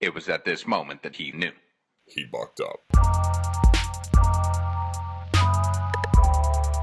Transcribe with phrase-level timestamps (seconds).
[0.00, 1.50] It was at this moment that he knew.
[2.06, 2.78] He bucked up.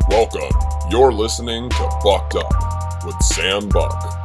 [0.09, 0.51] Welcome.
[0.91, 4.24] You're listening to Bucked Up with Sam Buck.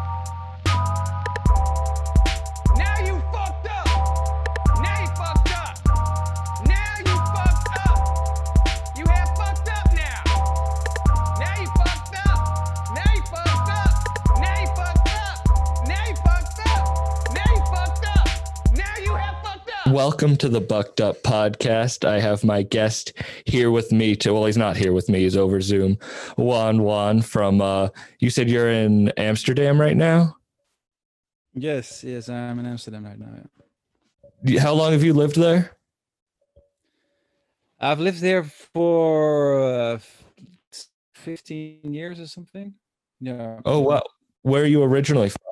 [19.90, 22.08] Welcome to the Bucked Up podcast.
[22.08, 23.12] I have my guest
[23.44, 24.14] here with me.
[24.16, 25.18] To well, he's not here with me.
[25.20, 25.98] He's over Zoom.
[26.36, 27.60] Juan Juan from.
[27.60, 27.88] Uh,
[28.20, 30.36] you said you're in Amsterdam right now.
[31.54, 33.32] Yes, yes, I'm in Amsterdam right now.
[34.44, 34.60] yeah.
[34.60, 35.76] How long have you lived there?
[37.80, 39.60] I've lived there for
[39.94, 39.98] uh,
[41.14, 42.74] 15 years or something.
[43.20, 43.58] Yeah.
[43.64, 44.04] Oh wow,
[44.42, 45.49] where are you originally from?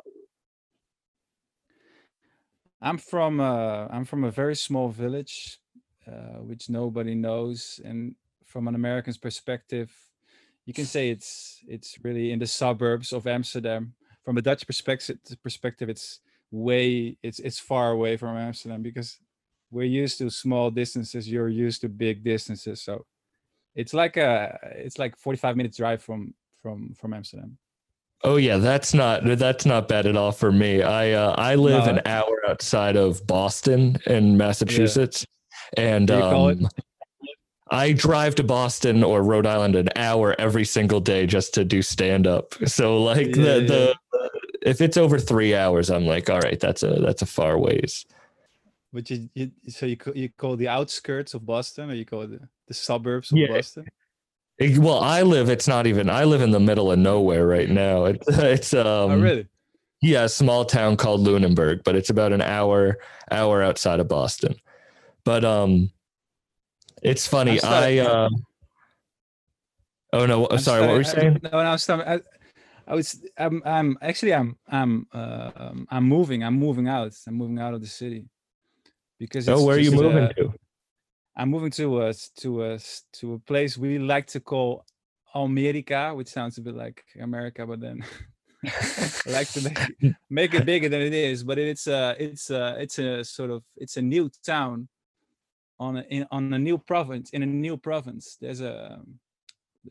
[2.80, 5.60] I'm from uh, I'm from a very small village,
[6.06, 9.92] uh, which nobody knows, and from an American's perspective,
[10.64, 13.94] you can say it's it's really in the suburbs of Amsterdam.
[14.24, 19.18] From a Dutch perspective, perspective, it's way it's it's far away from Amsterdam because
[19.70, 21.28] we're used to small distances.
[21.28, 23.06] You're used to big distances, so
[23.74, 27.58] it's like a it's like 45 minutes drive from from from Amsterdam.
[28.24, 30.82] Oh yeah, that's not that's not bad at all for me.
[30.82, 31.92] I uh, I live No.
[31.92, 35.24] an hour outside of Boston in Massachusetts,
[35.76, 36.68] and Do you call it- um,
[37.70, 41.82] I drive to Boston or Rhode Island an hour every single day just to do
[41.82, 42.54] stand up.
[42.66, 44.30] So like Yeah, the the
[44.62, 48.04] if it's over three hours, I'm like, all right, that's a that's a far ways.
[48.92, 52.40] But you, you so you you call the outskirts of Boston, or you call the
[52.66, 53.48] the suburbs of Yeah.
[53.48, 53.84] Boston?
[54.58, 55.48] It- well, I live.
[55.48, 56.10] It's not even.
[56.10, 58.04] I live in the middle of nowhere right now.
[58.06, 58.86] It's it's um.
[58.86, 59.46] oh, really?
[60.00, 62.98] Yeah, a small town called Lunenburg, but it's about an hour
[63.30, 64.54] hour outside of Boston.
[65.24, 65.90] But um
[67.02, 67.58] it's funny.
[67.58, 68.00] Sorry.
[68.00, 68.28] I uh
[70.12, 71.40] Oh no, I'm sorry, what were you saying?
[71.42, 72.02] No, no, I'm sorry.
[72.04, 72.20] I,
[72.86, 73.22] I was.
[73.36, 73.62] I'm.
[73.66, 74.32] I'm actually.
[74.32, 74.56] I'm.
[74.66, 75.06] I'm.
[75.12, 76.42] Uh, um, I'm moving.
[76.42, 77.12] I'm moving out.
[77.26, 78.24] I'm moving out of the city.
[79.18, 79.48] Because.
[79.48, 80.54] Oh, where are you moving uh, to?
[81.38, 84.84] I'm moving to a s- to a s- to a place we like to call
[85.34, 88.04] America, which sounds a bit like America, but then
[88.66, 91.44] I like to make, make it bigger than it is.
[91.44, 94.88] But it's a it's a it's a sort of it's a new town
[95.78, 98.36] on a in, on a new province in a new province.
[98.40, 99.00] There's a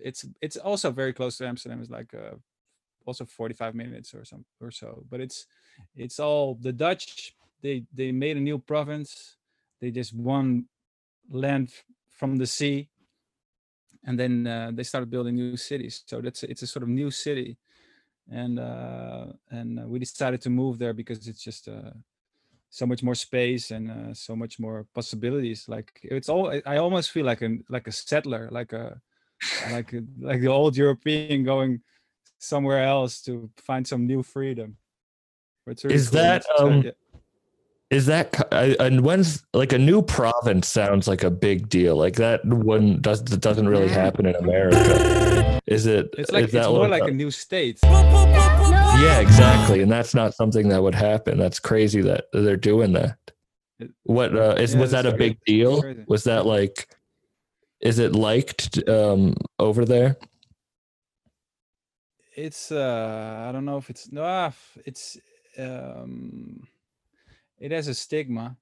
[0.02, 1.80] it's it's also very close to Amsterdam.
[1.80, 2.36] It's like uh,
[3.06, 5.06] also 45 minutes or some or so.
[5.10, 5.46] But it's
[5.96, 7.34] it's all the Dutch.
[7.62, 9.38] They they made a new province.
[9.80, 10.66] They just won
[11.30, 11.74] land
[12.10, 12.90] from the sea
[14.06, 17.12] and then uh, they started building new cities so that's it's a sort of new
[17.12, 17.58] city
[18.32, 21.92] and uh, and uh, we decided to move there because it's just uh,
[22.70, 27.12] so much more space and uh, so much more possibilities like it's all I- almost
[27.12, 29.02] feel like a like a settler like a
[29.72, 31.82] like a, like the old european going
[32.40, 34.78] somewhere else to find some new freedom
[35.84, 36.20] really Is cool.
[36.20, 36.84] that, uh, um.
[37.90, 41.96] Is that co- I- and when's like a new province sounds like a big deal.
[41.96, 45.62] Like that wouldn't does that doesn't really happen in America.
[45.68, 49.82] Is it it's like is it's more what- like a new state Yeah, exactly.
[49.82, 51.38] And that's not something that would happen.
[51.38, 53.18] That's crazy that they're doing that.
[53.80, 55.30] It- What uh, is Yeah, was that a crazy.
[55.30, 55.82] big deal?
[56.08, 56.90] Was that like
[57.80, 60.18] is it liked um over there?
[62.36, 64.52] it's uh i don't know if it's no ah,
[64.86, 65.18] it's
[65.58, 66.68] um
[67.60, 68.56] it has a stigma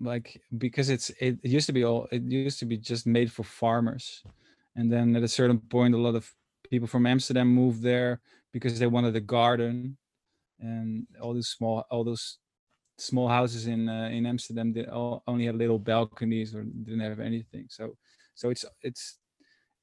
[0.00, 3.30] like because it's it, it used to be all it used to be just made
[3.30, 4.22] for farmers.
[4.76, 6.30] And then at a certain point a lot of
[6.68, 8.20] people from amsterdam moved there
[8.52, 9.96] because they wanted a garden.
[10.60, 12.38] And all these small all those
[12.98, 17.20] small houses in uh, in amsterdam they all only had little balconies or didn't have
[17.20, 17.66] anything.
[17.68, 17.96] So
[18.34, 19.18] so it's it's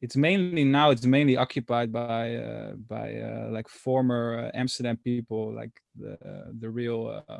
[0.02, 5.54] it's mainly now it's mainly occupied by uh, by uh, like former uh, Amsterdam people,
[5.54, 6.18] like the
[6.60, 7.40] the real uh,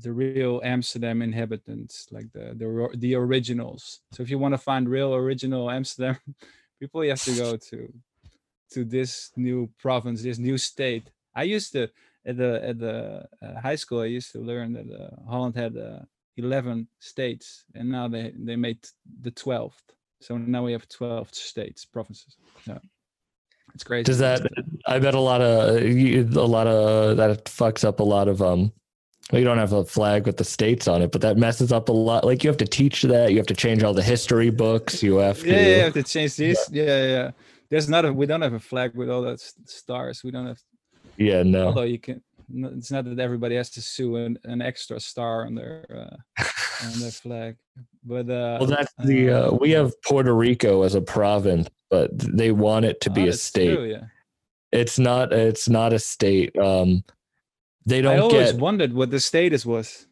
[0.00, 4.00] the real Amsterdam inhabitants, like the the the originals.
[4.12, 6.18] So if you want to find real original Amsterdam
[6.80, 7.92] people, you have to go to
[8.72, 11.10] to this new province, this new state.
[11.34, 11.88] I used to
[12.26, 14.00] at the at the uh, high school.
[14.00, 16.00] I used to learn that uh, Holland had uh,
[16.36, 18.80] eleven states, and now they they made
[19.20, 19.92] the twelfth.
[20.22, 22.36] So now we have 12 states, provinces.
[22.64, 22.78] Yeah.
[23.74, 24.04] It's crazy.
[24.04, 24.42] Does that
[24.86, 28.72] I bet a lot of a lot of that fucks up a lot of um
[29.30, 31.92] you don't have a flag with the states on it, but that messes up a
[31.92, 32.24] lot.
[32.24, 35.16] Like you have to teach that, you have to change all the history books, you
[35.16, 36.68] have to yeah, yeah, you have to change this.
[36.70, 37.30] Yeah, yeah, yeah.
[37.70, 40.22] There's not a we don't have a flag with all s- stars.
[40.22, 40.60] We don't have
[41.16, 41.66] Yeah, no.
[41.66, 42.22] although you can
[42.54, 45.84] it's not that everybody has to sue an, an extra star on their
[46.38, 46.44] uh,
[46.84, 47.56] on their flag,
[48.04, 52.52] but uh, Well, that's the uh, we have Puerto Rico as a province, but they
[52.52, 53.74] want it to oh, be a state.
[53.74, 54.04] true, yeah.
[54.72, 55.32] It's not.
[55.32, 56.56] It's not a state.
[56.58, 57.04] Um,
[57.86, 58.60] they don't I always get.
[58.60, 60.06] wondered what the status was.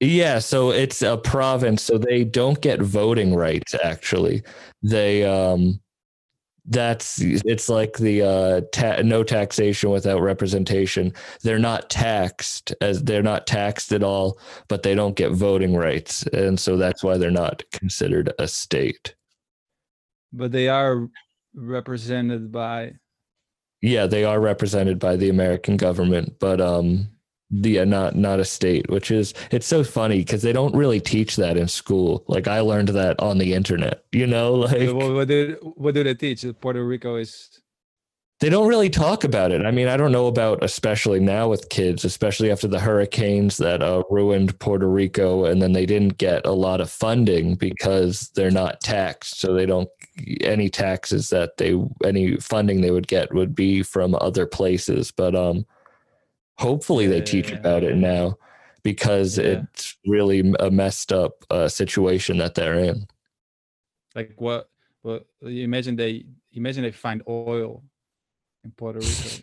[0.00, 3.74] Yeah, so it's a province, so they don't get voting rights.
[3.84, 4.42] Actually,
[4.82, 5.80] they um,
[6.66, 11.12] that's it's like the uh, ta- no taxation without representation.
[11.42, 14.38] They're not taxed as they're not taxed at all,
[14.68, 19.14] but they don't get voting rights, and so that's why they're not considered a state.
[20.32, 21.08] but they are
[21.54, 22.92] represented by
[23.82, 27.08] Yeah, they are represented by the American government, but um,
[27.52, 31.00] the uh, not not a state, which is it's so funny because they don't really
[31.00, 32.24] teach that in school.
[32.26, 36.02] Like I learned that on the internet, you know, like what, what do what do
[36.02, 36.44] they teach?
[36.60, 37.60] Puerto Rico is
[38.40, 39.64] they don't really talk about it.
[39.64, 43.82] I mean, I don't know about especially now with kids, especially after the hurricanes that
[43.82, 48.50] uh, ruined Puerto Rico, and then they didn't get a lot of funding because they're
[48.50, 49.88] not taxed, so they don't
[50.40, 51.74] any taxes that they
[52.04, 55.10] any funding they would get would be from other places.
[55.10, 55.66] But um,
[56.58, 58.36] hopefully they teach about it now
[58.82, 59.62] because Yeah.
[59.74, 63.06] it's really a messed up uh, situation that they're in.
[64.14, 64.68] like what?
[65.02, 67.82] Well, you imagine they imagine they find oil
[68.64, 69.42] in Puerto Rico.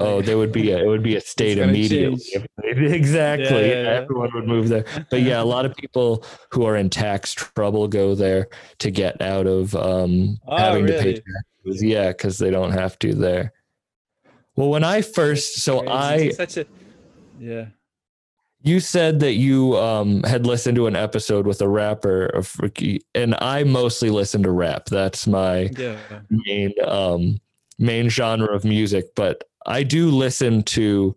[0.00, 2.20] Oh, there would be a, it would be a state immediately.
[2.64, 3.68] exactly.
[3.70, 4.00] Yeah, Yeah.
[4.02, 4.84] Everyone would move there.
[5.10, 8.48] But yeah, a lot of people who are in tax trouble go there
[8.78, 11.82] to get out of um, Oh, having to pay taxes.
[11.82, 13.52] Yeah, because they don't have to there.
[14.56, 16.66] Well, when I first, so I, such a
[17.38, 17.66] yeah.
[18.62, 22.56] you said that you um, had listened to an episode with a rapper of
[23.14, 24.86] and I mostly listen to rap.
[24.86, 25.96] That's my Yeah.
[26.30, 27.38] main um
[27.78, 31.14] main genre of music but i do listen to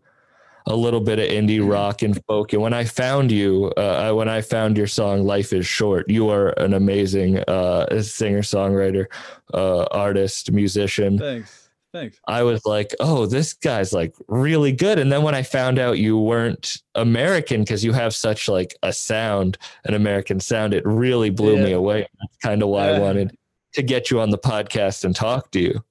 [0.68, 1.70] a little bit of indie Mm-hmm.
[1.70, 5.24] rock and folk and when i found you uh, I- when i found your song
[5.24, 9.06] life is short you are an amazing uh singer songwriter
[9.54, 11.70] uh artist musician Thanks.
[11.94, 12.20] Thanks.
[12.28, 15.98] i was like oh this guy's like really good and then when i found out
[15.98, 21.30] you weren't american because you have such like a sound an american sound it really
[21.32, 23.36] blew me away that's kind of why i wanted
[23.74, 25.84] to get you on the podcast and talk to you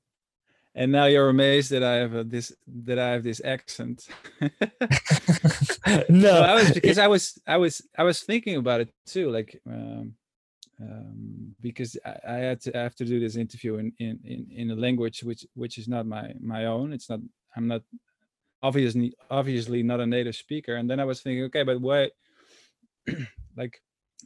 [0.75, 2.53] And now you're amazed that I have a, this
[2.85, 4.07] that I have this accent.
[4.41, 9.31] no, no, I was because I was I was I was thinking about it too,
[9.31, 10.15] like um,
[10.81, 14.47] um, because I, I had to I have to do this interview in, in in
[14.51, 16.93] in a language which which is not my my own.
[16.93, 17.21] It's not
[17.57, 17.83] I'm not
[18.63, 20.77] obviously obviously not a native speaker.
[20.77, 22.11] And then I was thinking, okay, but why?
[23.57, 23.81] like,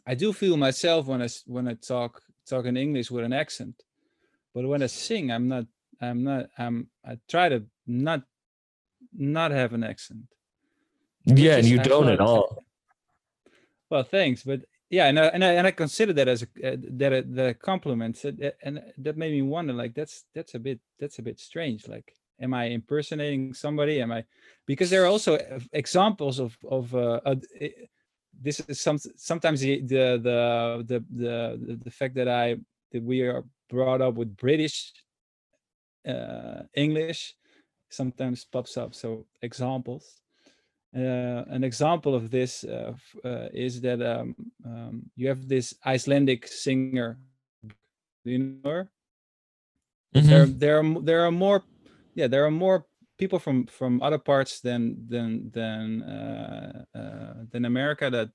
[0.07, 3.83] I do feel myself when I when I talk talk in English with an accent,
[4.55, 5.67] but when I sing, I'm not
[6.01, 8.23] I'm not I'm I try to not
[9.13, 10.23] not have an accent.
[11.25, 12.63] yeah, and you I don't at all.
[13.91, 16.77] Well, thanks, but yeah, and I, and I, and I consider that as a uh,
[17.01, 20.55] that a, that a compliment, so that- and that made me wonder, like that's that's
[20.55, 21.87] a bit that's a bit strange.
[21.87, 24.01] Like, am I impersonating somebody?
[24.01, 24.25] Am I
[24.67, 25.39] because there are also
[25.73, 27.75] examples of of uh, uh, i-
[28.43, 31.05] this is some sometimes the the the the
[31.67, 32.57] the, the fact that I
[32.93, 34.93] that we are brought up with British
[36.75, 37.35] English
[37.91, 38.95] sometimes pops up.
[38.95, 40.21] So examples.
[40.97, 42.93] Uh, an example of this uh,
[43.25, 44.35] uh, is that um,
[44.65, 47.19] um, you have this Icelandic singer.
[48.25, 48.91] Do you know her?
[50.13, 50.59] There, Mhm.
[50.59, 51.65] there, are, there are more.
[52.15, 52.87] Yeah, there are more
[53.19, 58.31] people from from other parts than than than uh, uh, than America that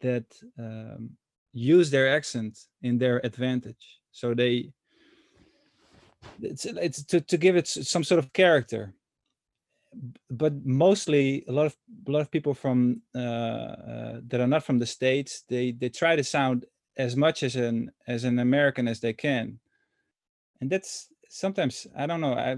[0.00, 0.26] that
[0.58, 1.10] um,
[1.52, 4.00] use their accent in their advantage.
[4.12, 4.72] So they
[6.40, 8.94] it's it's to, to give it some sort of character.
[10.30, 11.76] But mostly a lot of
[12.08, 15.88] a lot of people from uh, uh, that are not from the states they they
[15.90, 16.64] try to sound
[16.96, 19.58] as much as an as an american as they can.
[20.60, 22.56] And that's sometimes i don't know i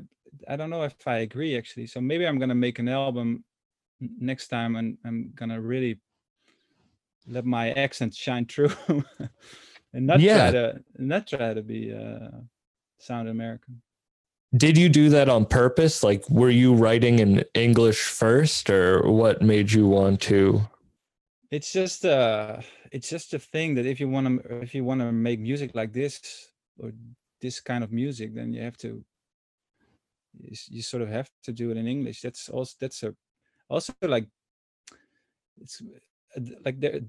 [0.48, 1.86] i don't know if i agree actually.
[1.86, 3.44] So maybe i'm gonna make an album
[4.00, 6.00] next time and i'm gonna really
[7.26, 8.70] let my accent shine through
[9.92, 10.36] and not Yeah.
[10.38, 12.30] try to not try to be uh
[12.98, 13.82] sound american
[14.56, 16.04] Did you do that on purpose?
[16.04, 20.62] Like, were you writing in English first, or what made you want to?
[21.54, 22.60] it's just uh
[22.90, 25.70] it's just a thing that if you want to if you want to make music
[25.74, 26.20] like this
[26.78, 26.90] or
[27.40, 29.04] this kind of music then you have to
[30.32, 33.14] you, you sort of have to do it in english that's also that's a
[33.68, 34.26] also like
[35.60, 35.80] it's
[36.36, 37.06] uh, like the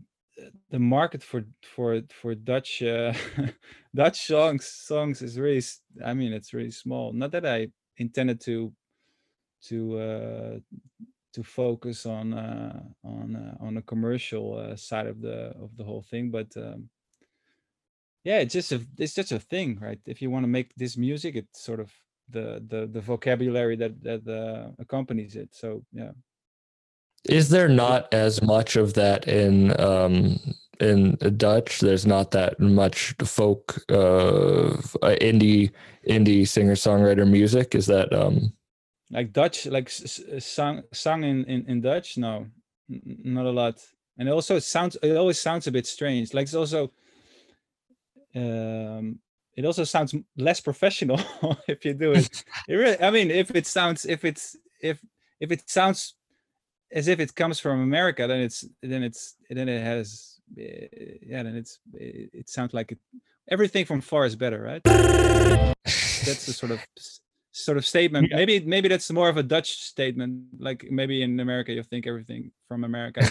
[0.70, 3.14] the market for for for dutch uh,
[3.96, 5.62] dutch songs songs is really
[6.06, 8.74] i mean it's really small not that i intended to
[9.64, 10.60] to uh,
[11.34, 15.84] to focus on uh, on uh, on the commercial uh, side of the of the
[15.84, 16.32] whole thing.
[16.32, 16.90] But um,
[18.24, 20.00] yeah, it's just a it's just a thing, right?
[20.06, 21.92] If you want to make this music, it's sort of
[22.30, 25.54] the the the vocabulary that that uh, accompanies it.
[25.54, 26.12] So yeah.
[27.26, 30.40] Is there not as much of that in um,
[30.80, 31.80] in Dutch?
[31.80, 35.72] There's not that much folk uh, indie
[36.08, 37.76] indie singer songwriter music.
[37.76, 38.54] Is that um,
[39.12, 42.18] like Dutch, like s- sung sung in, in in Dutch?
[42.18, 42.48] No,
[42.90, 43.82] not a lot.
[44.18, 46.34] And also, it sounds it always sounds a bit strange.
[46.34, 46.92] Like it's also,
[48.36, 49.20] um,
[49.56, 51.20] it also sounds less professional
[51.68, 52.44] if you do it.
[52.68, 55.04] it really, I mean, if it sounds if it's if
[55.40, 56.16] if it sounds
[56.92, 60.64] as if it comes from America, then it's then it's then it has uh,
[61.22, 63.00] yeah, then it's it, it sounds like it.
[63.48, 64.82] Everything from far is better, right?
[64.84, 66.80] That's the sort of
[67.52, 68.32] sort of statement.
[68.32, 70.46] Maybe maybe that's more of a Dutch statement.
[70.60, 73.22] Like maybe in America you think everything from America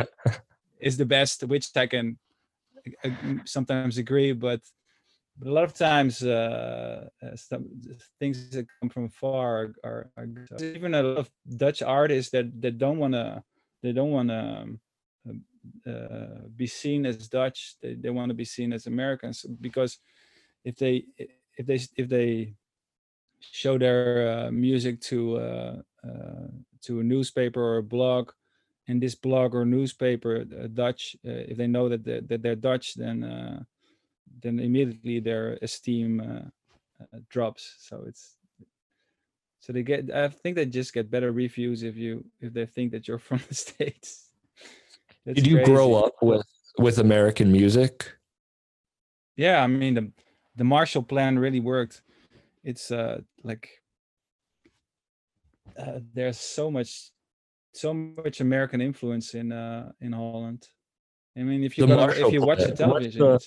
[0.80, 2.18] is, the best, which I can
[3.04, 3.10] uh,
[3.44, 4.60] sometimes agree, but
[5.38, 7.68] but a lot of times uh, uh, some
[8.18, 10.28] things that come from far are, are,
[10.60, 13.42] even a lot of Dutch artists that that don't want to
[13.82, 14.78] they don't want to
[15.86, 17.76] uh, be seen as Dutch.
[17.80, 19.98] They, they want to be seen as Americans because
[20.64, 21.04] if they
[21.56, 22.54] if they if they
[23.40, 26.48] show their uh, music to uh, uh,
[26.82, 28.32] to a newspaper or a blog,
[28.86, 33.66] and this blog or newspaper Dutch, if they know that they're, that they're Dutch, then
[34.42, 36.48] then immediately their esteem uh,
[37.02, 37.76] uh, drops.
[37.80, 38.36] So it's
[39.60, 40.10] so they get.
[40.10, 43.40] I think they just get better reviews if you if they think that you're from
[43.48, 44.30] the states.
[45.24, 46.46] That's did you grow up with
[46.78, 48.12] with American music?
[49.36, 50.12] Yeah, I mean the
[50.56, 52.02] the Marshall Plan really worked.
[52.64, 53.68] It's uh like
[55.78, 57.10] uh, there's so much
[57.72, 60.68] so much American influence in uh in Holland.
[61.36, 63.46] I mean, if you if you watch the television, the-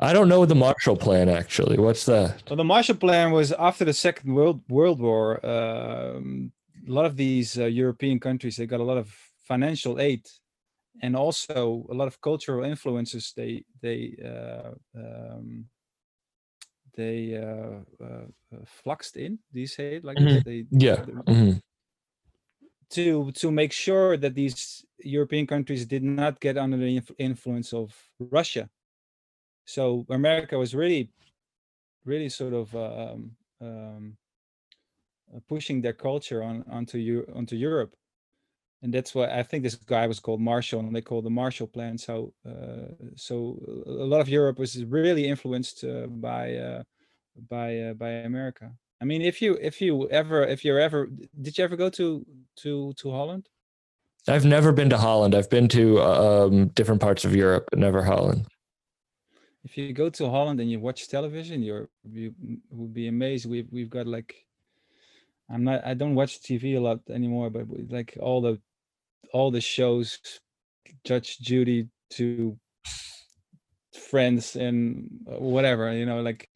[0.00, 1.76] I don't know the Marshall Plan actually.
[1.78, 2.42] What's that?
[2.48, 5.44] Well, the Marshall Plan was after the Second World World War.
[5.44, 6.52] Um,
[6.86, 9.12] a lot of these uh, European countries they got a lot of
[9.46, 10.26] financial aid,
[11.02, 13.32] and also a lot of cultural influences.
[13.34, 15.66] They they uh, um,
[16.96, 19.38] they uh, uh, uh, fluxed in.
[19.52, 20.44] Do you say it like this?
[20.44, 21.02] They Yeah.
[21.04, 21.62] the- mhm.
[22.90, 27.92] to to make sure that these European countries did not get under the influence of
[28.18, 28.70] Russia.
[29.68, 31.10] So America was really,
[32.06, 34.16] really sort of um, um,
[35.34, 37.94] uh, pushing their culture on onto Eu- onto Europe,
[38.80, 41.66] and that's why I think this guy was called Marshall, and they called the Marshall
[41.66, 41.98] Plan.
[41.98, 46.82] So uh, so a lot of Europe was really influenced uh, by uh,
[47.50, 48.72] by uh, by America.
[49.02, 51.10] I mean, if you if you ever if you're ever
[51.42, 52.24] did you ever go to
[52.62, 53.50] to to Holland?
[54.26, 55.34] I've never been to Holland.
[55.34, 58.46] I've been to um, different parts of Europe, but never Holland.
[59.68, 62.34] If you go to Holland and you watch television, you're you
[62.70, 63.44] would be amazed.
[63.44, 64.34] We've we've got like
[65.50, 68.58] I'm not I don't watch TV a lot anymore, but like all the
[69.34, 70.18] all the shows,
[71.04, 72.56] Judge Judy to
[74.10, 76.48] Friends and uh, whatever, you know, like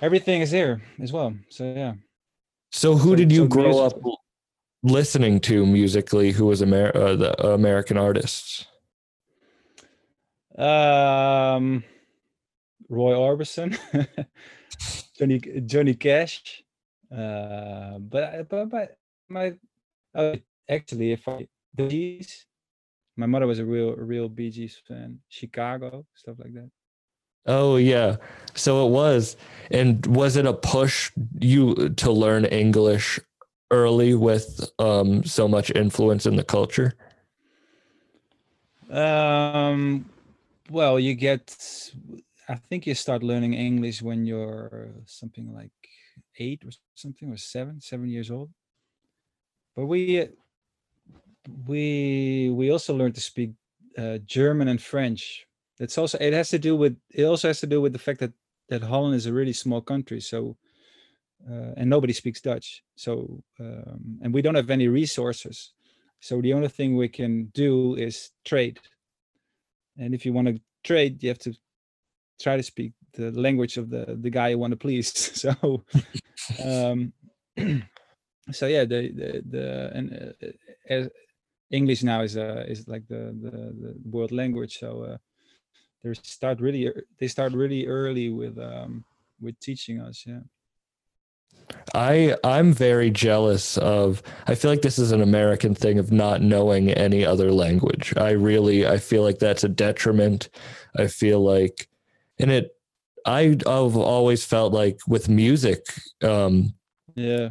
[0.00, 1.34] everything is here as well.
[1.50, 1.94] So yeah.
[2.72, 4.14] So, who So- did you so grow music- up
[4.82, 6.32] listening to musically?
[6.32, 8.64] Who was Amer- uh, the American artists?
[10.56, 11.84] Um,
[12.88, 13.76] Roy Orbison,
[15.18, 16.64] Johnny Johnny Cash,
[17.12, 18.98] uh, but but but
[19.28, 19.54] my
[20.14, 20.36] uh,
[20.68, 22.26] actually if I the Bee
[23.16, 25.20] my mother was a real a real Bee Gees fan.
[25.28, 26.70] Chicago stuff like that.
[27.46, 28.16] Oh yeah.
[28.54, 29.36] So it was.
[29.70, 33.20] And was it a push you to learn English
[33.70, 36.94] early with um so much influence in the culture?
[38.90, 40.08] Um,
[40.70, 41.56] well, you get.
[42.48, 45.72] I think you start learning English when you're something like
[46.38, 48.50] eight or something, or seven, seven years old.
[49.74, 50.28] But we,
[51.66, 53.50] we, we also learned to speak
[53.98, 55.46] uh, German and French.
[55.78, 56.18] That's also.
[56.18, 56.96] It has to do with.
[57.10, 58.32] It also has to do with the fact that
[58.68, 60.20] that Holland is a really small country.
[60.20, 60.56] So.
[61.48, 62.82] Uh, and nobody speaks Dutch.
[62.96, 65.74] So, um, and we don't have any resources.
[66.18, 68.80] So the only thing we can do is trade.
[69.98, 71.54] And if you want to trade, you have to
[72.40, 75.12] try to speak the language of the the guy you want to please.
[75.42, 75.84] So,
[76.64, 77.12] um,
[78.52, 80.34] so yeah, the the, the and
[80.90, 81.08] uh,
[81.70, 83.50] English now is uh, is like the, the
[83.82, 84.78] the world language.
[84.78, 85.16] So uh,
[86.02, 89.04] they start really they start really early with um
[89.40, 90.24] with teaching us.
[90.26, 90.40] Yeah.
[91.94, 96.42] I I'm very jealous of I feel like this is an American thing of not
[96.42, 98.12] knowing any other language.
[98.16, 100.48] I really I feel like that's a detriment.
[100.96, 101.88] I feel like
[102.38, 102.76] and it
[103.24, 105.86] I I've always felt like with music
[106.22, 106.74] um
[107.14, 107.50] Yeah.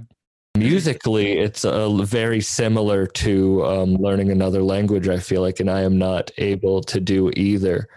[0.58, 5.82] musically it's uh, very similar to um, learning another language i feel like and i
[5.82, 7.90] am not able to do either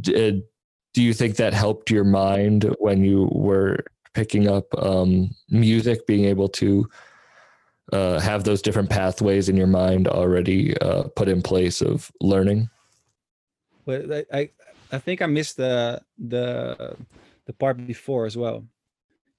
[0.00, 0.42] D-
[0.94, 6.24] do you think that helped your mind when you were picking up um, music being
[6.24, 6.88] able to
[7.92, 12.68] uh, have those different pathways in your mind already uh, put in place of learning
[13.86, 14.50] But I,
[14.92, 16.96] I think I missed the the
[17.46, 18.64] the part before as well.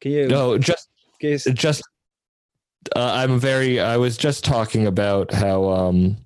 [0.01, 0.28] Can you?
[0.28, 0.90] no just
[1.22, 1.84] you just
[2.96, 6.18] uh, i'm very i was just talking about how um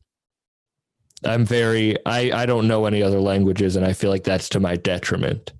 [1.25, 4.59] i'm very i i don't know any other languages and i feel like that's to
[4.59, 5.51] my detriment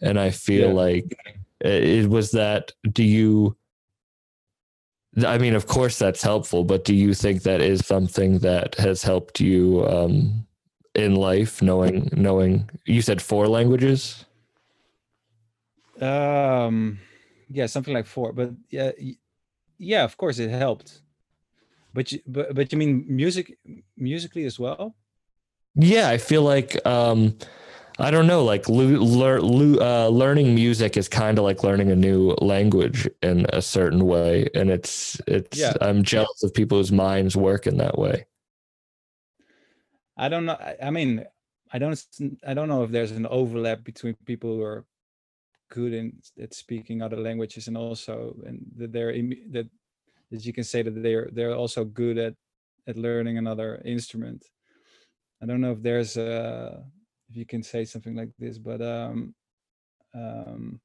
[0.00, 0.74] and i feel Yeah.
[0.74, 1.16] like
[1.60, 3.56] it, it was that do you
[5.26, 9.02] i mean of course that's helpful but do you think that is something that has
[9.02, 10.46] helped you um
[10.94, 14.24] in life knowing knowing you said four languages
[16.00, 16.98] um,
[17.50, 18.32] yeah, something like four.
[18.32, 18.92] But yeah,
[19.78, 21.02] yeah, of course it helped.
[21.94, 23.58] But you, but but you mean music
[23.96, 24.94] musically as well?
[25.74, 27.36] Yeah, I feel like um
[28.00, 31.90] I don't know, like lu- lear- lu- uh, learning music is kind of like learning
[31.90, 35.58] a new language in a certain way, and it's it's.
[35.58, 35.72] Yeah.
[35.80, 38.26] I'm jealous of people whose minds work in that way.
[40.16, 40.56] I don't know.
[40.80, 41.24] I, mean,
[41.72, 42.00] I don't
[42.46, 44.84] I don't know if there's an overlap between people who are
[45.70, 49.12] good in at speaking other languages and also and that they're
[49.50, 49.68] that
[50.30, 52.34] that you can say that they're they're also good at
[52.86, 54.44] at learning another instrument.
[55.42, 56.84] I don't know if there's a
[57.28, 59.34] if you can say something like this, but um
[60.14, 60.80] um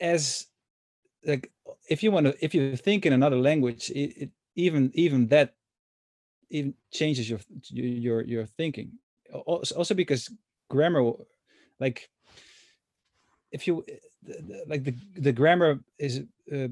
[0.00, 0.46] as
[1.24, 1.50] like
[1.88, 5.54] if you want to if you think in another language it, it even even that
[6.50, 8.92] even changes your your your thinking.
[9.46, 10.30] Also because
[10.68, 11.12] grammar
[11.78, 12.10] like
[13.52, 13.84] if you
[14.66, 16.66] like the the grammar is uh, uh,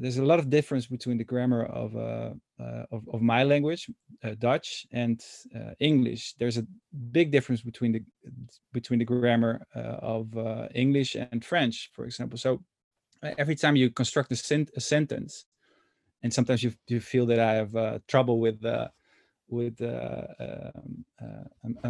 [0.00, 3.90] there's a lot of difference between the grammar of uh, uh of, of my language
[4.24, 6.34] uh, dutch and uh, english.
[6.38, 6.66] There's a
[7.12, 8.02] big difference between the
[8.72, 10.26] between the grammar of
[10.74, 12.38] english and french for example.
[12.38, 12.62] So
[13.22, 15.44] every time you construct a, sent- a sentence
[16.22, 18.60] and sometimes you, you feel that i have trouble with
[19.48, 21.04] with um,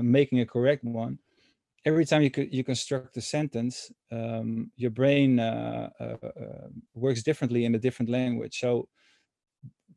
[0.02, 1.18] making a correct one
[1.84, 7.64] every time you you construct a sentence um, your brain uh, uh, uh, works differently
[7.64, 8.58] in a different language.
[8.60, 8.88] So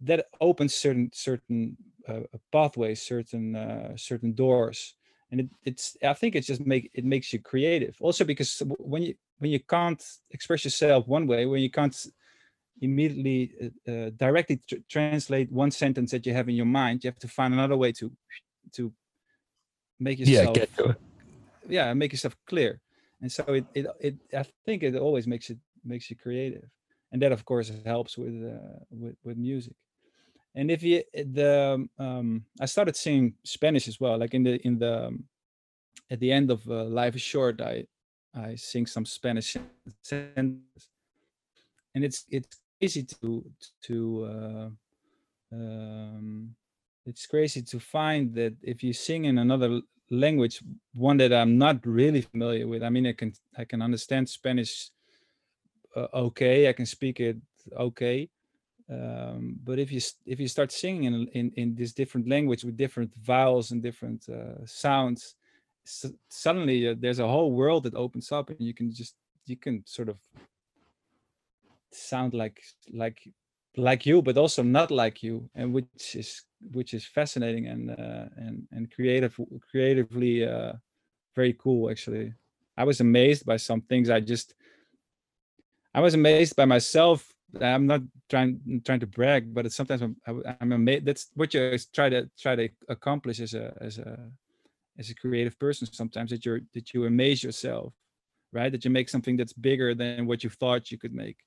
[0.01, 4.95] that opens certain certain uh, pathways certain uh, certain doors.
[5.31, 7.95] And it, it's i think it just make it makes you creative.
[8.01, 12.05] Also because when you when you can't express yourself one way when you can't
[12.81, 13.71] immediately
[14.17, 17.53] directly tr- translate one sentence that you have in your mind you have to find
[17.53, 18.11] another way to
[18.71, 18.93] to
[19.99, 20.97] make yourself Yeah, get to it.
[21.67, 22.79] Yeah make yourself clear.
[23.21, 26.67] And so it, it it i think it always makes it makes you creative.
[27.11, 29.75] And that of course helps with uh, with with music.
[30.55, 34.17] And if you the um i started singing spanish as well.
[34.17, 35.23] Like in the in the um,
[36.09, 37.85] at the end of uh, life is short i
[38.35, 39.57] i sing some spanish
[40.03, 40.89] sentences.
[41.95, 43.45] And it's it's easy to
[43.87, 43.95] to
[44.25, 44.69] uh
[45.53, 46.55] um
[47.05, 49.81] it's crazy to find that if you sing in another
[50.13, 50.61] language
[50.93, 52.83] one that i'm not really familiar with.
[52.83, 54.89] I mean i can i can understand spanish
[55.95, 57.37] uh, okay i can speak it
[57.77, 58.29] okay
[58.91, 62.77] um, but if you if you start singing in, in in this different language with
[62.77, 65.35] different vowels and different uh, sounds
[65.85, 69.55] s- suddenly uh, there's a whole world that opens up and you can just you
[69.55, 70.17] can sort of
[71.91, 72.61] sound like
[72.93, 73.19] like
[73.75, 78.25] like you but also not like you and which is which is fascinating and uh,
[78.37, 80.73] and and creative creatively uh,
[81.35, 82.33] very cool actually.
[82.77, 84.09] I was amazed by some things.
[84.09, 84.55] I just
[85.93, 87.33] i was amazed by myself.
[87.61, 90.15] I'm not trying trying to brag but it's sometimes i'm,
[90.59, 94.17] I'm amazed that's what you try to try to accomplish as a as a
[94.97, 97.93] as a creative person sometimes that you're that you amaze yourself
[98.53, 98.71] right?
[98.71, 101.37] That you make something that's bigger than what you thought you could make.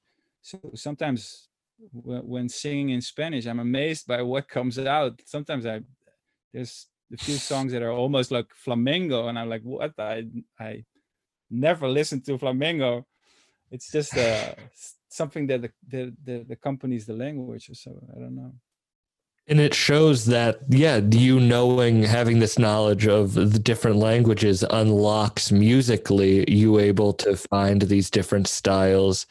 [0.42, 1.48] So sometimes
[1.92, 5.20] when, singing in spanish i'm amazed by what comes out.
[5.24, 5.80] Sometimes i
[6.52, 9.92] there's a few songs that are almost like flamenco and i'm like what?
[9.98, 10.24] I
[10.58, 10.84] i
[11.50, 13.06] never listened to flamenco
[13.70, 14.54] it's just uh
[15.08, 18.52] something that the, the, the accompanies the language or so i don't know
[19.48, 25.52] And it shows that, yeah, you knowing, having this knowledge of the different languages unlocks
[25.52, 29.24] musically you able to find these different styles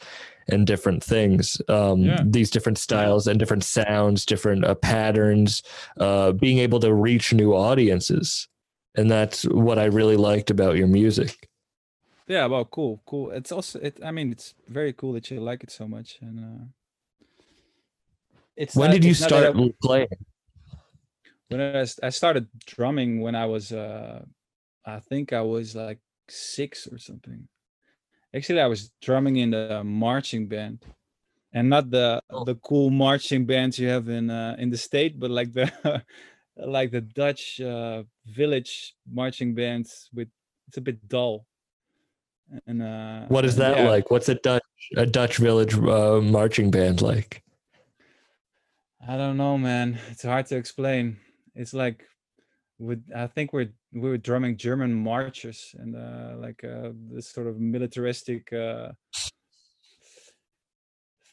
[0.48, 2.22] and different things, um, Yeah.
[2.24, 5.62] these different styles and different sounds, different uh, patterns,
[5.98, 8.48] uh, being able to reach new audiences.
[8.94, 11.50] And that's what I really liked about your music.
[12.26, 13.30] Yeah, well, cool, cool.
[13.32, 13.98] It's also, it.
[14.02, 16.18] I mean, it's very cool that you like it so much.
[16.22, 16.64] And uh,
[18.56, 20.08] it's When not- did you that I- start playing?
[21.48, 21.60] when
[22.02, 24.24] I started drumming when I was uh
[24.84, 27.48] I think I was like six or something.
[28.34, 30.84] Actually, I was drumming in the marching band,
[31.52, 32.44] and not the Oh.
[32.44, 35.66] the cool marching bands you have in uh, in the state, but like the
[36.56, 40.28] like the Dutch uh, village marching bands with
[40.68, 41.46] it's a bit dull.
[42.66, 44.10] And uh, What is that yeah, like?
[44.10, 44.62] What's a Dutch
[44.96, 47.42] a Dutch village uh, marching band like?
[49.08, 49.98] I don't know, man.
[50.10, 51.18] It's hard to explain.
[51.54, 52.04] It's like
[52.78, 57.46] with I think we're we were drumming German marches and uh like uh this sort
[57.46, 58.92] of militaristic uh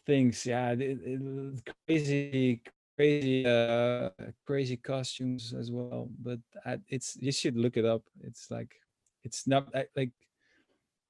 [0.05, 0.45] things.
[0.45, 2.61] Yeah, it, it, crazy
[2.95, 4.09] crazy uh
[4.45, 6.09] crazy costumes as well.
[6.21, 8.03] But I, it's you should look it up.
[8.21, 8.71] It's like
[9.23, 10.11] it's not I- like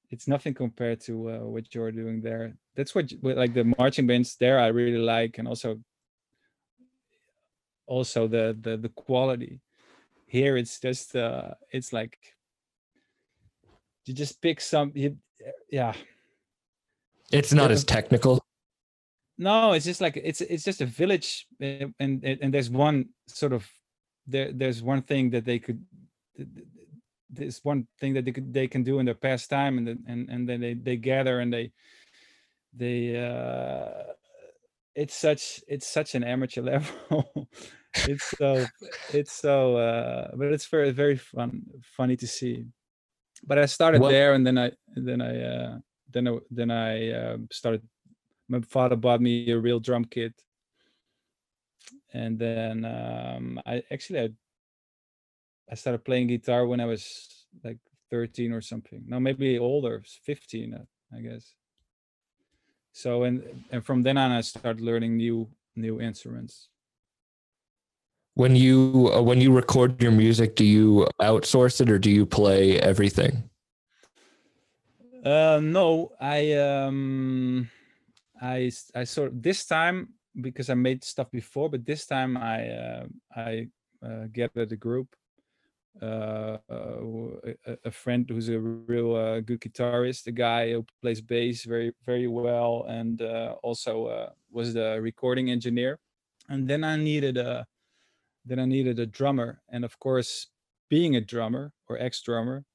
[0.10, 2.56] it's nothing compared to uh, what you're doing there.
[2.76, 5.80] That's what like the marching bands there I really like and also
[7.88, 9.60] also the the the quality
[10.28, 12.18] here it's just uh it's like
[14.06, 15.18] you just pick some you,
[15.70, 15.94] yeah
[17.32, 17.74] It's not Yeah.
[17.76, 18.40] as technical.
[19.38, 23.10] no it's just like it's it's just a village uh, and and, and there's one
[23.28, 23.68] sort of
[24.28, 25.82] there there's one thing that they could
[26.38, 26.88] th- th- th-
[27.30, 30.30] there's one thing that they could they can do in their pastime and then and,
[30.30, 31.72] and then they they gather and they
[32.78, 34.13] they uh
[34.96, 37.50] it's such it's such an amateur level.
[38.08, 38.66] It's so
[39.14, 42.66] it's so uh but it's very very fun funny to see.
[43.46, 45.78] But i started What- there and then i then i uh
[46.12, 47.82] then i then i uh, started
[48.48, 50.34] my father bought me a real drum kit.
[52.14, 54.30] And then um i actually i
[55.72, 57.80] i started playing guitar when i was like
[58.12, 59.04] 13 or something.
[59.08, 60.86] No maybe older 15 uh,
[61.18, 61.54] i guess
[62.94, 66.70] so and and from then on i started learning new new instruments
[68.36, 72.26] When you uh, when you record your music, do you outsource it or do you
[72.26, 73.48] play everything?
[75.24, 77.70] Uh, no, I um,
[78.42, 80.10] i i sort this time
[80.42, 83.68] because I made stuff before, but this time I uh, I
[84.04, 85.16] uh, gathered a group,
[86.02, 86.98] uh, uh,
[87.86, 92.28] a friend who's a real uh, good guitarist, a guy who plays bass very very
[92.28, 96.00] well, and uh, also uh, was the recording engineer.
[96.50, 97.66] And then I needed a
[98.46, 100.48] then I needed a drummer, and of course,
[100.90, 102.66] being a drummer or ex drummer,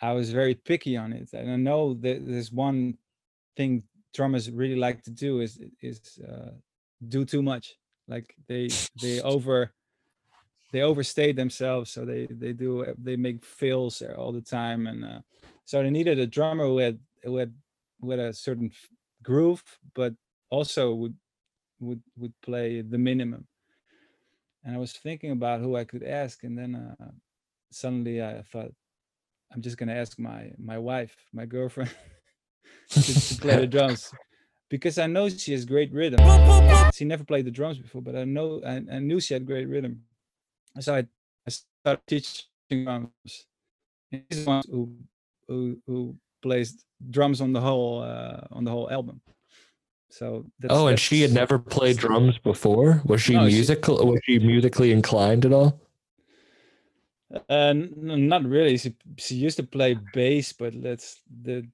[0.00, 2.98] I was very picky on it, and I know that there's one
[3.56, 3.84] thing
[4.14, 6.52] drummers really like to do is is uh,
[7.06, 7.76] do too much.
[8.08, 8.68] Like they
[9.00, 9.72] they over
[10.74, 15.20] they overstayed themselves, so they they do they make fills all the time, and uh,
[15.64, 17.54] so they needed a drummer who had who had
[18.00, 18.72] who had a certain
[19.22, 19.62] groove,
[19.94, 20.14] but
[20.50, 21.14] also would
[21.78, 23.46] would would play the minimum.
[24.64, 27.12] And I was thinking about who I could ask, and then uh,
[27.70, 28.72] suddenly I thought,
[29.52, 31.94] I'm just gonna ask my my wife, my girlfriend,
[32.90, 34.12] to, to play the drums
[34.68, 36.18] because I know she has great rhythm.
[36.94, 39.68] She never played the drums before, but I know I, I knew she had great
[39.68, 40.04] rhythm.
[40.80, 41.06] So I,
[41.46, 43.08] I started teaching drums.
[44.12, 44.96] She's the one who
[45.48, 49.20] who who plays drums on the whole uh, on the whole album.
[50.10, 53.02] So that's, oh, and she had never played drums before.
[53.04, 53.96] Was she No, she- musical?
[54.06, 55.80] Was she musically inclined at all?
[57.48, 58.76] Uh, not really.
[58.76, 61.66] She she used to play bass, but that's the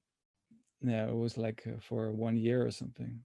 [0.81, 3.19] yeah, it was like uh, for one year or something.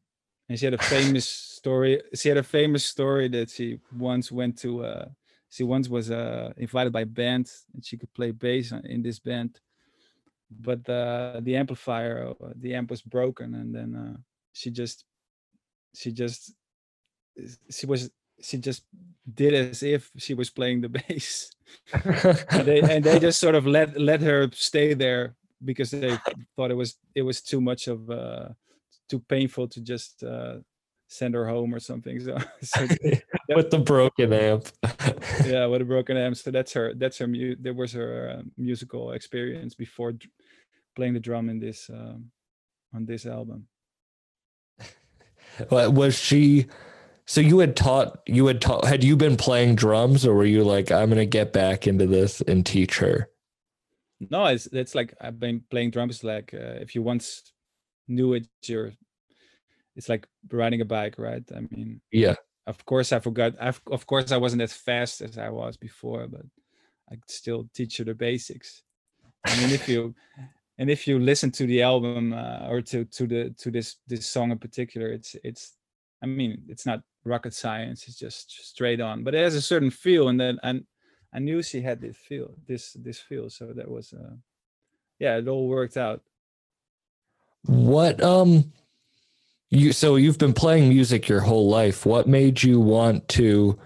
[0.49, 2.03] And she had a famous story.
[2.15, 4.85] She had a famous story that she once went to.
[4.85, 5.07] Uh,
[5.57, 9.19] she once was uh, invited by a band, and she could play bass in this
[9.19, 9.59] band,
[10.51, 14.16] but uh, the amplifier, uh, the amp was broken, and then uh,
[14.53, 15.05] she just,
[15.95, 16.53] she just,
[17.71, 18.11] she was,
[18.42, 18.83] she just
[19.35, 21.51] did as if she was playing the bass.
[22.51, 26.19] And they and they just sort of let let her stay there because they
[26.55, 28.49] thought it was it was too much of uh
[29.09, 30.57] too painful to just uh
[31.09, 32.87] send her home or something so, so
[33.55, 34.66] With the broken amp.
[35.47, 38.42] yeah with a broken amp so that's her that's her mu- that was her uh,
[38.57, 40.31] musical experience before dr-
[40.97, 42.31] playing the drum in this um
[42.95, 43.69] on this album
[45.71, 46.66] Wa- was she
[47.25, 50.64] So you had taught you had taught had you been playing drums or were you
[50.64, 53.29] like I'm gonna get back into this and teach her?
[54.31, 56.23] No, it's it's like I've been playing drums.
[56.25, 57.53] Like uh, if you once
[58.09, 58.92] knew it, you're.
[59.96, 61.42] It's like riding a bike, right?
[61.54, 62.37] I mean, Yeah.
[62.66, 63.54] of course I forgot.
[63.61, 66.44] I've, of course I wasn't as fast as I was before, but
[67.11, 68.82] I could still teach you the basics.
[69.44, 70.14] I mean, if you
[70.78, 74.26] and if you listen to the album uh, or to to the to this this
[74.26, 75.72] song in particular, it's it's.
[76.22, 78.09] I mean, it's not rocket science.
[78.09, 80.87] It's just straight on, but it has a certain feel, and then and
[81.32, 83.50] I knew she had this feel, this this feel.
[83.50, 84.35] So that was, uh,
[85.18, 86.22] yeah, it all worked out.
[87.66, 88.72] What um
[89.70, 92.07] you so you've been playing music your whole life.
[92.07, 93.79] What made you want to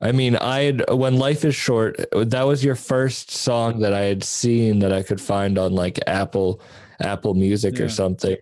[0.00, 4.02] I mean, I had when life is short, that was your first song that I
[4.02, 6.60] had seen that I could find on like Apple
[7.00, 7.86] Apple Music Yeah.
[7.86, 8.36] or something.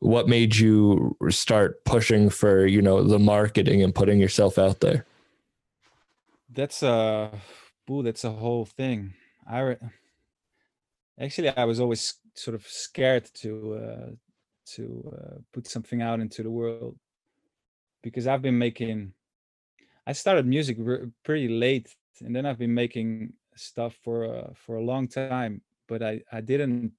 [0.00, 5.06] What made you start pushing for, you know, the marketing and putting yourself out there?
[6.52, 7.30] That's uh,
[7.86, 9.14] boo, that's a whole thing.
[9.46, 9.78] I re-
[11.18, 14.06] actually I was always sort of scared to uh,
[14.74, 16.96] to uh, put something out into the world
[18.02, 19.12] because I've been making.
[20.06, 24.76] I started music re- pretty late, and then I've been making stuff for uh, for
[24.76, 25.62] a long time.
[25.88, 26.92] But I I didn't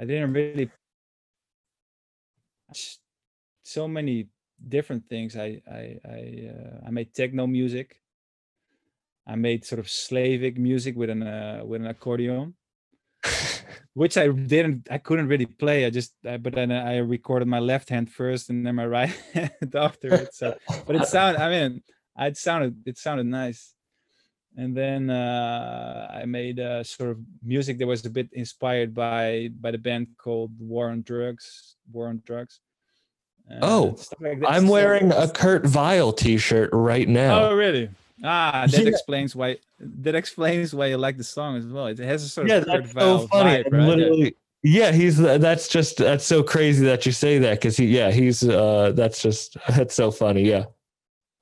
[0.00, 0.70] I didn't really
[3.62, 4.28] so many
[4.68, 5.36] different things.
[5.36, 8.00] I I I uh, I made techno music.
[9.26, 12.54] I made sort of Slavic music with an uh, with an accordion,
[13.94, 15.86] which I didn't I couldn't really play.
[15.86, 19.10] I just uh, but then I recorded my left hand first and then my right
[19.34, 20.34] hand after it.
[20.34, 20.56] So
[20.86, 21.82] but it sounded I mean
[22.18, 23.74] it sounded it sounded nice.
[24.54, 29.48] And then uh, I made uh, sort of music that was a bit inspired by
[29.58, 31.76] by the band called War on Drugs.
[31.90, 32.60] War on Drugs.
[33.50, 34.42] uh, Oh, like.
[34.46, 37.48] I'm wearing a Kurt Vile t-shirt right now.
[37.48, 37.88] Oh, really?
[38.22, 38.88] Ah, that Yeah.
[38.88, 39.58] explains why.
[39.80, 41.86] That explains why you like the song as well.
[41.86, 43.64] It has a sort yeah, of that's so funny.
[43.64, 43.80] vibe, right?
[43.80, 43.86] Yeah.
[43.88, 48.10] literally, yeah, he's that's just that's so crazy that you say that because he, yeah,
[48.12, 50.42] he's uh, that's just that's so funny.
[50.42, 50.66] Yeah,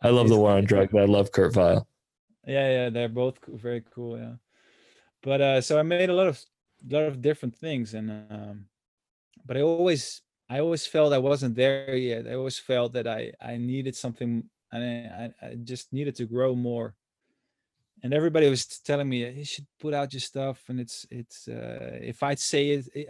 [0.02, 0.94] I love the war on drugs.
[0.94, 1.86] I love Kurt Vile.
[2.46, 4.18] yeah, yeah, they're both very cool.
[4.18, 4.34] Yeah,
[5.22, 6.40] but uh, so I made a lot of
[6.88, 8.64] lot of different things, and um,
[9.44, 12.26] but I always I always felt I wasn't there yet.
[12.26, 16.54] I always felt that I I needed something, and I I, just needed to grow
[16.54, 16.94] more.
[18.02, 21.98] And everybody was telling me you should put out your stuff, and it's it's uh,
[22.00, 23.06] if I say it, it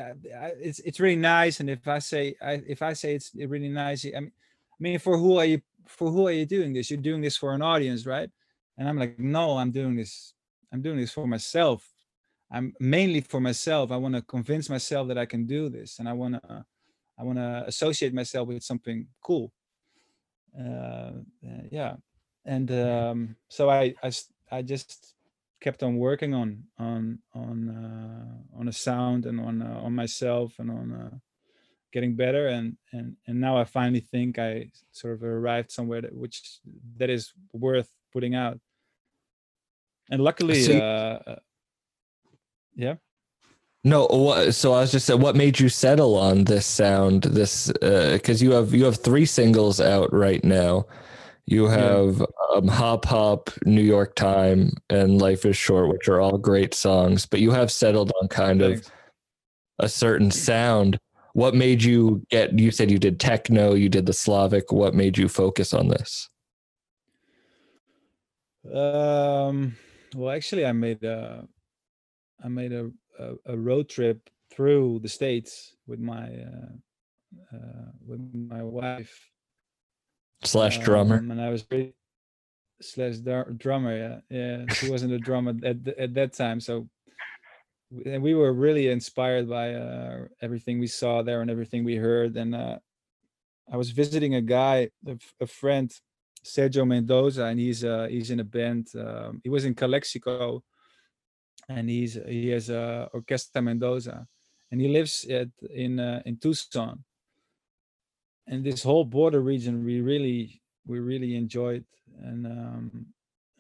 [0.61, 4.05] it's it's really nice, and if I say I if I say it's really nice,
[4.05, 4.33] I mean,
[4.73, 6.91] I mean for who are you for who are you doing this?
[6.91, 8.31] You're doing this for an audience, right?
[8.79, 10.33] And I'm like, no, I'm doing this.
[10.73, 11.87] I'm doing this for myself.
[12.51, 13.93] I'm mainly for myself.
[13.93, 16.65] I want to convince myself that I can do this, and I want to,
[17.19, 19.53] I want to associate myself with something cool.
[20.59, 21.13] Uh,
[21.71, 21.97] yeah,
[22.45, 23.95] and um, so i
[24.51, 25.15] i just
[25.61, 30.59] kept on working on on on uh, on a sound and on uh, on myself
[30.59, 31.19] and on uh,
[31.93, 36.15] getting better and and and now I finally think I sort of arrived somewhere that
[36.15, 36.61] which
[36.97, 38.59] that is worth putting out.
[40.11, 41.39] And luckily, uh, uh,
[42.75, 42.97] yeah.
[43.83, 47.23] No, what, so I was just saying, what made you settle on this sound?
[47.23, 50.87] This because you have you have three singles out right now.
[51.47, 51.77] You Yeah.
[51.77, 52.23] have
[52.55, 57.25] um, Hop Hop, New York Time, and Life is Short, which are all great songs.
[57.25, 58.87] But you have settled on kind of
[59.79, 60.99] a certain sound.
[61.33, 62.59] What made you get?
[62.59, 64.73] You said you did techno, you did the Slavic.
[64.73, 66.29] What made you focus on this?
[68.71, 69.75] Um,
[70.15, 71.49] well, actually, I made a,
[72.45, 72.91] I made a,
[73.21, 74.19] a, a road trip
[74.53, 76.73] through the states with my, uh,
[77.57, 79.31] uh, with my wife
[80.43, 81.19] Slash drummer.
[81.19, 81.95] um, and I was really
[82.81, 83.95] slash dr- drummer.
[83.97, 84.73] Yeah, yeah.
[84.75, 86.89] She wasn't a drummer at th- at that time, so
[88.07, 92.37] and we were really inspired by uh, everything we saw there and everything we heard.
[92.37, 92.79] And uh,
[93.71, 95.93] I was visiting a guy, a, f- a friend,
[96.45, 98.89] Sergio Mendoza, and he's uh, he's in a band.
[98.97, 100.63] Um, he was in Calexico,
[101.71, 104.27] and he's he has uh, Orquesta Mendoza,
[104.71, 107.05] and he lives at in uh, in Tucson.
[108.47, 111.85] And this whole border region, we really we really enjoyed,
[112.21, 113.07] and um,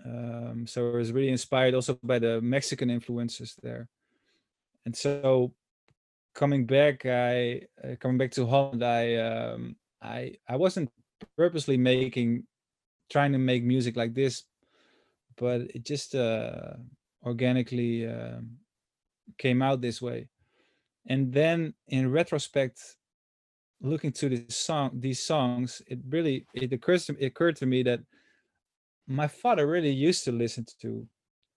[0.04, 3.88] um, so I was really inspired also by the Mexican influences there.
[4.84, 5.54] And so
[6.34, 10.90] coming back, I uh, coming back to Holland, I um, I I wasn't
[11.36, 12.46] purposely making
[13.08, 14.44] trying to make music like this,
[15.36, 16.74] but it just uh,
[17.24, 18.56] organically um
[19.38, 20.28] came out this way.
[21.08, 22.78] And then in retrospect,
[23.80, 27.82] looking to this song, these songs, it really it occurs to it occurred to me
[27.84, 28.00] that
[29.06, 31.06] my father really used to listen to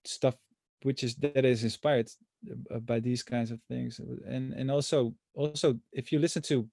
[0.06, 0.36] stuff
[0.84, 2.10] which is that is inspired
[2.73, 6.67] uh, by these kinds of things, and and also also if you listen to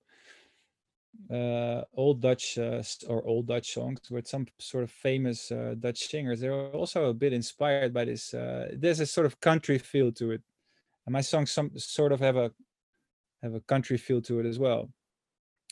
[1.31, 6.09] uh, old Dutch uh, or old Dutch songs with some sort of famous uh, Dutch
[6.09, 6.41] singers.
[6.41, 8.35] They're also a bit inspired by this.
[8.35, 10.43] Uh, there's a sort of country feel to it,
[11.07, 12.53] and my songs some sort of have a
[13.43, 14.91] have a country feel to it as well.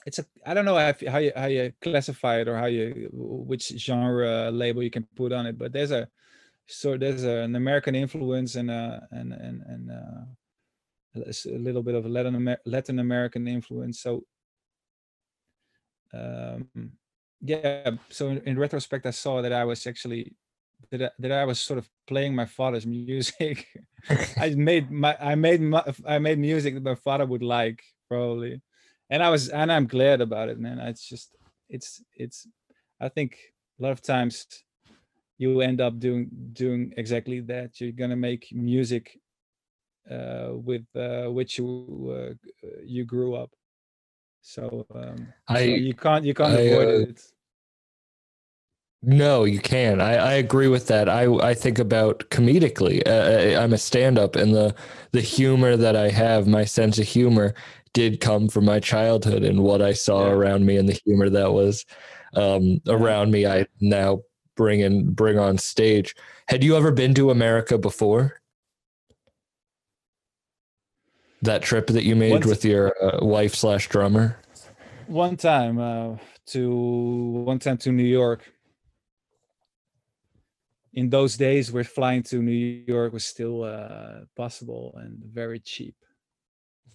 [0.07, 3.68] It's a I don't know how, you how you classify it or how you which
[3.77, 6.09] genre label you can put on it, but there's a
[6.66, 10.24] so there's a, an American influence and uh and and and uh,
[11.16, 14.01] a a little bit of a Latin Amer- Latin American influence.
[14.01, 14.24] So
[16.14, 16.68] um
[17.40, 20.35] yeah so in, in retrospect i saw that i was actually
[20.90, 23.66] that I, that I was sort of playing my father's music.
[24.37, 28.61] I made my i made my, i made music that my father would like probably.
[29.11, 30.79] And i was and i'm glad about it man.
[30.79, 31.35] It's just
[31.68, 32.47] it's it's
[33.01, 33.38] i think
[33.79, 34.47] a lot of times
[35.38, 37.81] you end up doing doing exactly that.
[37.81, 39.18] You're gonna make music
[40.11, 41.68] uh with uh which you
[42.16, 43.51] uh, you grew up
[44.40, 45.16] so um
[45.48, 47.22] so I you can't you can't I, avoid uh, it
[49.03, 50.01] No, you can.
[50.01, 51.09] I, I agree with that.
[51.09, 53.01] I I think about comedically.
[53.07, 54.74] Uh, I- I'm a stand-up, and the
[55.12, 57.55] the humor that I have, my sense of humor,
[57.92, 60.33] did come from my childhood and what I saw Yeah.
[60.33, 61.85] around me, and the humor that was
[62.35, 63.46] um, around me.
[63.46, 64.22] I now
[64.57, 66.14] bring in bring on stage.
[66.48, 68.40] Had you ever been to America before?
[71.42, 74.37] That trip that you made Once- with your uh, wife slash drummer.
[75.07, 76.70] one time uh to
[77.44, 78.40] one time to new york
[80.94, 82.53] in those days where flying to new
[82.87, 85.94] york was still uh possible and very cheap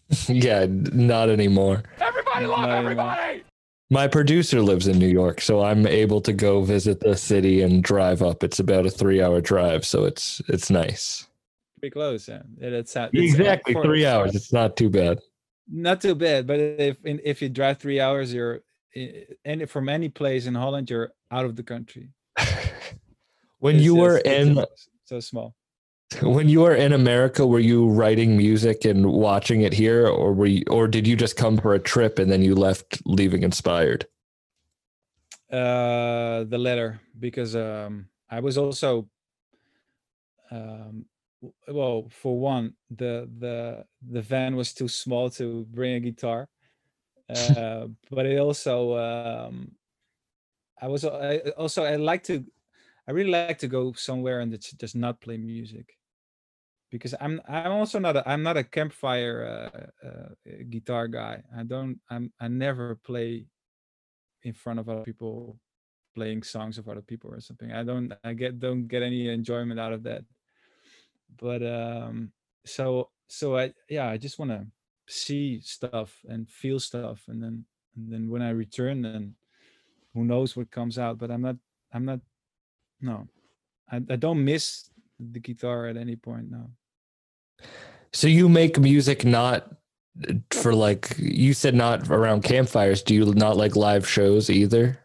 [0.28, 1.82] yeah, not anymore.
[2.00, 2.76] Everybody love No, no.
[2.76, 3.44] everybody!
[3.90, 7.82] My producer lives in New York, so I'm able to go visit the city and
[7.82, 8.44] drive up.
[8.44, 11.26] It's about a three-hour drive, so it's it's nice.
[11.84, 14.36] Pretty close yeah it's, uh, Exactly three hours.
[14.36, 15.20] It's not too bad.
[15.68, 18.62] not too bad but if if you drive three hours you're
[19.44, 22.06] any from any place in holland you're out of the country
[23.60, 24.64] when It's you were in
[25.04, 25.56] so small
[26.22, 30.46] when you were in America, were you writing music and watching it here, or were
[30.46, 34.06] you, or did you just come for a trip and then you left leaving inspired?
[35.52, 39.08] uh the letter because um i was also
[40.52, 41.06] um
[41.68, 46.48] well for one the the the van was too small to bring a guitar.
[47.30, 49.72] Uh but it also um
[50.82, 52.44] i was I, also i like to
[53.08, 55.98] i really like to go somewhere and just just not play music.
[56.92, 60.30] Because i'm i'm also not a i'm not a campfire uh, uh
[60.70, 61.44] guitar guy.
[61.58, 63.48] I don't i'm i never play
[64.44, 65.58] in front of other people
[66.16, 67.72] playing songs of other people or something.
[67.72, 70.24] I don't i get don't get any enjoyment out of that
[71.38, 72.32] but um
[72.66, 74.66] so so i yeah i just want to
[75.08, 77.66] see stuff and feel stuff and then
[77.96, 79.36] and then when i return then
[80.14, 81.58] who knows what comes out but i'm not
[81.94, 82.20] i'm not
[83.02, 83.28] no
[83.92, 86.70] i, I don't miss the guitar at any point now
[88.14, 89.74] So you make music not
[90.52, 93.02] for like you said not around campfires.
[93.02, 95.00] Do you not like live shows either?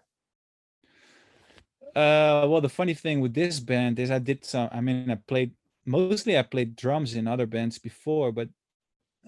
[1.96, 4.68] Uh, well, the funny thing with this band is I did some.
[4.70, 5.52] I mean, I played
[5.88, 6.38] mostly.
[6.38, 8.48] I played drums in other bands before, but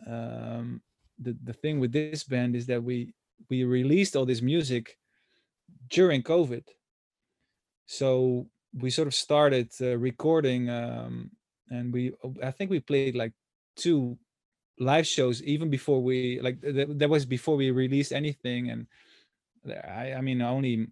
[0.06, 0.82] um,
[1.18, 3.14] the the thing with this band is that we
[3.48, 4.96] we released all this music
[5.88, 6.64] during COVID,
[7.86, 11.30] so we sort of started uh, recording, um,
[11.70, 13.32] and we I think we played like
[13.76, 14.18] two
[14.78, 18.86] live shows even before we like th- th- that was before we released anything, and
[19.66, 20.88] I I mean only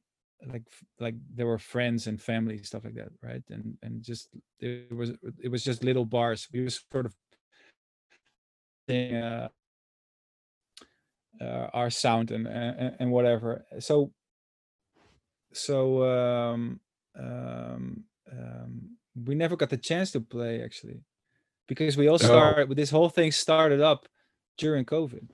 [0.46, 0.62] like
[1.00, 3.42] like there were friends and family stuff like that right?
[3.50, 4.28] And and just
[4.60, 5.10] it was
[5.42, 6.48] it was just little bars.
[6.52, 7.14] We were sort of
[8.88, 9.48] saying, uh,
[11.40, 13.64] uh our sound and, and and whatever.
[13.80, 14.12] So
[15.52, 16.80] so um
[17.18, 21.00] um um we never got the chance to play actually
[21.66, 22.18] because we all Oh.
[22.18, 24.08] started this whole thing started up
[24.58, 25.28] during covid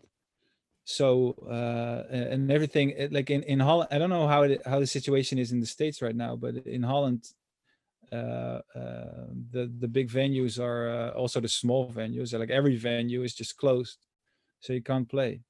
[0.84, 4.86] so uh and everything like in in holland i don't know how it how the
[4.86, 7.26] situation is in the states right now but in holland
[8.12, 13.22] uh, uh the the big venues are uh, also the small venues like every venue
[13.22, 14.06] is just closed
[14.60, 15.40] so you can't play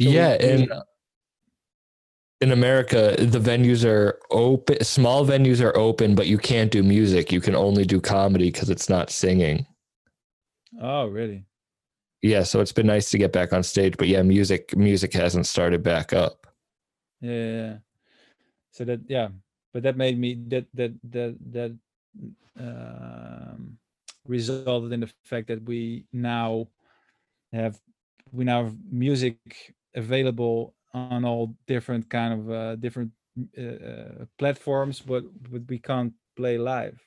[0.00, 0.72] So yeah, and
[2.40, 4.82] in America, the venues are open.
[4.82, 7.30] Small venues are open, but you can't do music.
[7.30, 9.66] You can only do comedy because it's not singing.
[10.80, 11.44] oh really
[12.22, 15.46] yeah, so it's been nice to get back on stage, but yeah, music music hasn't
[15.46, 16.46] started back up.
[17.20, 17.78] yeah,
[18.70, 19.28] so that yeah
[19.72, 21.78] but that made me that that that that
[22.58, 23.78] um
[24.26, 26.68] resulted in the fact that we now
[27.52, 27.80] have
[28.30, 29.36] we now have music
[29.94, 33.10] available on all different kind of uh, different
[33.58, 37.00] uh, uh, platforms but but we can't play live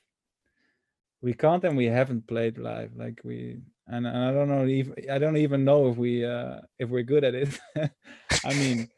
[1.22, 3.58] we can't and we haven't played live like we
[3.88, 7.02] and, and i don't know even i don't even know if we uh if we're
[7.02, 7.58] good at it
[8.44, 8.88] i mean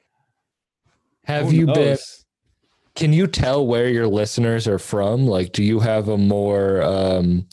[1.24, 1.98] Have you been
[2.94, 5.26] can you tell where your listeners are from?
[5.26, 7.46] Like do you have a more um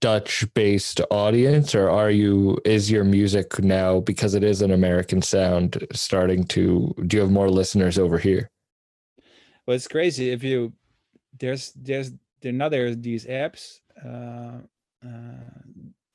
[0.00, 5.20] Dutch based audience or are you is your music now because it is an American
[5.20, 8.50] sound starting to do you have more listeners over here?
[9.66, 10.72] Well, it's crazy if you
[11.40, 14.58] there's there's there now there's these apps, uh,
[15.04, 15.50] uh,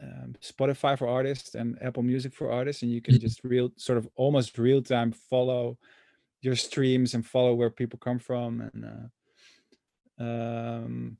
[0.04, 3.20] um, Spotify for artists and Apple Music for artists, and you can Mhm.
[3.20, 5.78] just real sort of almost real time follow
[6.42, 8.86] your streams and follow where people come from and.
[8.86, 11.18] Uh, um,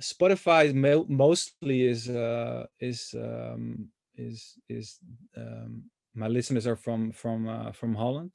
[0.00, 4.98] Spotify mo- mostly is uh, is um, is is
[5.36, 8.34] um, my listeners are from from uh, from Holland,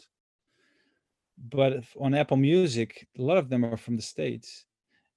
[1.37, 4.65] but on Apple Music, a lot of them are from the states,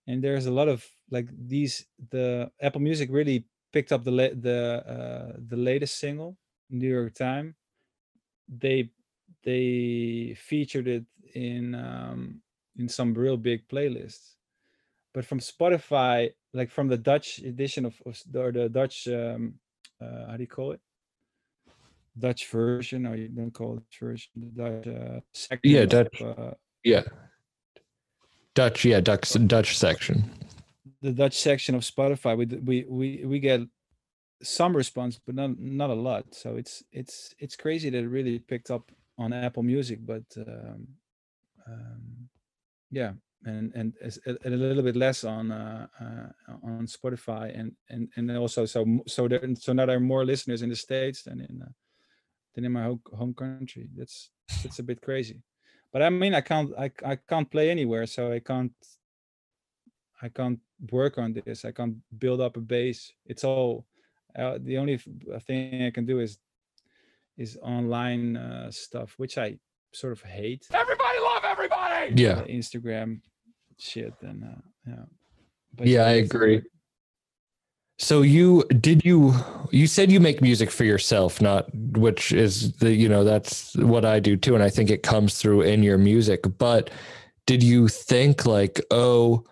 [0.07, 1.87] and there's a lot of like these.
[2.11, 4.61] The Apple Music really picked up the la- the
[4.97, 6.31] uh, the latest single,
[6.71, 7.47] New York Time.
[8.49, 8.91] They
[9.49, 11.05] they featured it
[11.35, 12.21] in um,
[12.81, 14.37] in some real big playlists,
[15.15, 19.55] but from Spotify, like from the Dutch edition of, of or the Dutch um,
[20.01, 20.81] uh, how do you call it?
[22.17, 26.23] Dutch version, or you don't call it version, the Dutch uh, section Yeah, of, Dutch.
[26.23, 26.55] uh,
[26.85, 27.03] Yeah.
[28.55, 30.19] Dutch, yeah, Dutch Dutch section.
[31.05, 33.61] The Dutch section of Spotify, we we we we get
[34.43, 36.35] some response, but not not a lot.
[36.35, 40.89] So it's it's it's crazy that it really picked up on Apple Music, but um,
[41.69, 42.29] um,
[42.91, 43.13] yeah,
[43.45, 43.93] and and
[44.27, 48.81] a, a little bit less on uh, uh, on Spotify, and and and also so
[49.07, 51.73] so there so now there are more listeners in the states than in uh,
[52.55, 53.89] than in my home home country.
[53.95, 54.31] That's
[54.63, 55.43] that's a bit crazy.
[55.93, 58.73] But I mean, I can't I I can't play anywhere, so I can't
[60.23, 60.59] I can't
[60.91, 61.65] work on this.
[61.65, 63.13] I can't build up a base.
[63.27, 63.87] It's all
[64.39, 64.99] uh, the only
[65.47, 66.39] thing I can do is
[67.37, 69.59] is online uh, stuff, which I
[69.93, 70.67] sort of hate.
[70.73, 72.15] Everybody love everybody!
[72.23, 72.35] Yeah.
[72.37, 73.21] the Instagram
[73.79, 75.05] shit and uh, yeah.
[75.75, 76.63] But Yeah, I it's- agree.
[77.99, 79.35] So you did you
[79.71, 84.05] you said you make music for yourself, not which is the you know that's what
[84.05, 86.41] I do too, and I think it comes through in your music.
[86.59, 86.91] But
[87.47, 89.45] did you think like, oh,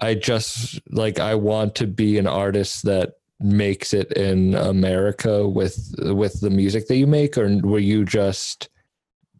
[0.00, 5.94] I just like I want to be an artist that makes it in America with
[5.98, 8.68] with the music that you make, or were you just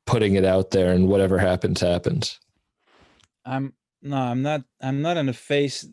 [0.07, 2.39] putting it out there and whatever happens happens?
[3.45, 4.65] I'm no, I'm not.
[4.81, 5.89] I'm not in a phase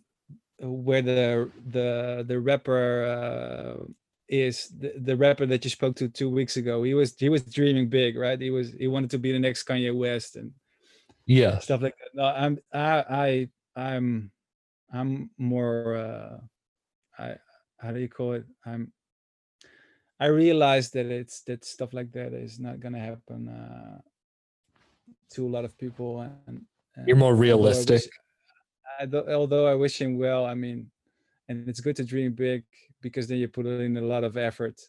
[0.59, 3.85] where the the the rapper uh,
[4.29, 6.83] is the, the rapper that you spoke to two weeks ago.
[6.83, 8.39] He was he was dreaming big, right?
[8.39, 10.51] He was he wanted to be the next Kanye West and
[11.25, 11.59] Yeah.
[11.59, 12.15] stuff like that.
[12.15, 14.31] No, I'm I I I'm
[14.91, 16.39] I'm more uh
[17.19, 17.35] I
[17.79, 18.45] how do you call it?
[18.65, 18.91] I'm
[20.19, 23.99] I realize that it's that stuff like that is not gonna happen uh
[25.31, 26.61] to a lot of people and,
[26.95, 27.93] and You're more although I realistic.
[27.95, 28.09] wish-
[28.99, 30.89] I although I wish him well, I mean,
[31.49, 32.63] and it's good to dream big
[33.01, 34.79] because then you put in a lot of effort,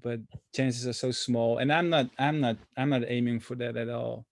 [0.00, 0.20] but
[0.54, 1.58] chances are so small.
[1.58, 4.26] And I'm not, I'm not, I'm not aiming for that at all.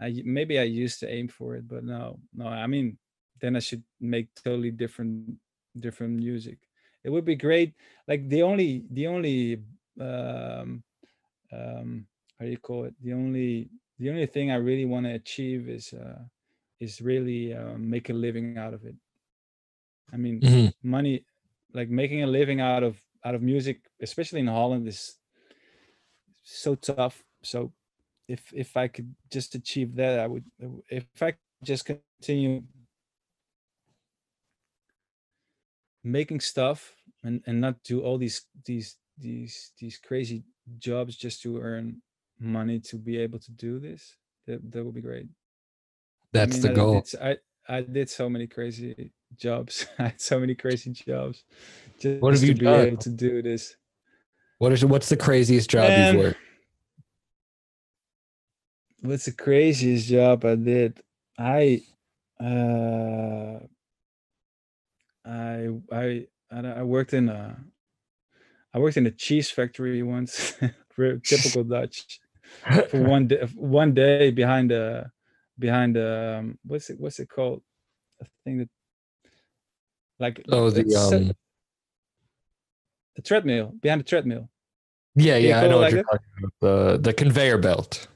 [0.00, 2.46] I maybe I used to aim for it, but no, no.
[2.46, 2.96] I mean,
[3.40, 5.36] then I should make totally different,
[5.78, 6.58] different music.
[7.04, 7.74] It would be great.
[8.08, 9.62] Like the only, the only,
[10.00, 10.82] um,
[11.52, 12.06] um,
[12.38, 12.94] how do you call it?
[13.02, 15.92] The only, the only thing I really want to achieve is.
[15.94, 16.20] uh
[16.80, 18.86] is really uh, make a living out of it.
[20.12, 20.72] I mean, Mhm.
[20.82, 21.24] money,
[21.72, 25.18] like making a living out of out of music, especially in Holland, is
[26.42, 27.24] so tough.
[27.42, 27.72] So,
[28.28, 30.44] if if I could just achieve that, I would.
[30.90, 32.62] If I could just continue
[36.02, 36.92] making stuff
[37.22, 40.44] and and not do all these these these these crazy
[40.78, 42.00] jobs just to earn
[42.38, 45.26] money to be able to do this, that that would be great.
[45.26, 45.26] I
[46.32, 47.00] That's mean, the I goal.
[47.02, 47.38] Did,
[47.68, 49.86] I did so many crazy jobs.
[49.98, 51.44] I had so many crazy jobs.
[52.00, 52.86] Just What have you to be done?
[52.88, 53.76] able to do this.
[54.58, 56.14] What is what's the craziest job Man.
[56.14, 56.40] you've worked?
[59.02, 61.00] What's the craziest job I did?
[61.38, 61.82] I
[62.38, 63.60] uh
[65.30, 67.56] I I I, I worked in a
[68.74, 70.54] I worked in a cheese factory once,
[70.96, 72.20] Very typical Dutch.
[72.88, 75.10] For one day, one day behind the
[75.58, 77.62] behind the um, what's it what's it called?
[78.20, 78.68] A thing that
[80.18, 81.32] like Oh, the um,
[83.16, 84.50] the treadmill behind the treadmill
[85.16, 86.10] yeah, yeah, I know what like you're that?
[86.10, 86.52] talking about.
[86.60, 88.06] The the conveyor belt.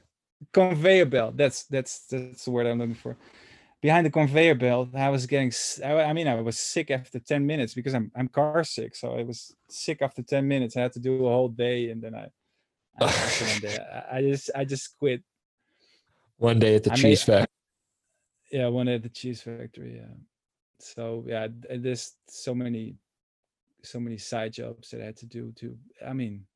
[0.53, 1.37] conveyor belt.
[1.37, 3.17] That's that's that's the word I'm looking for.
[3.85, 5.51] Behind the conveyor belt, I was getting.
[5.85, 8.95] I mean, I was sick after ten minutes because I'm I'm car sick.
[8.95, 10.75] So I was sick after ten minutes.
[10.75, 12.29] I had to do a whole day, and then I.
[12.99, 13.05] I,
[14.11, 15.21] I, just I just quit.
[16.37, 17.45] One day at the I cheese factory.
[18.51, 19.97] Yeah, one day at the cheese factory.
[19.97, 20.15] Yeah.
[20.79, 22.95] So yeah, there's so many,
[23.83, 25.53] so many side jobs that I had to do.
[25.57, 26.47] To I mean,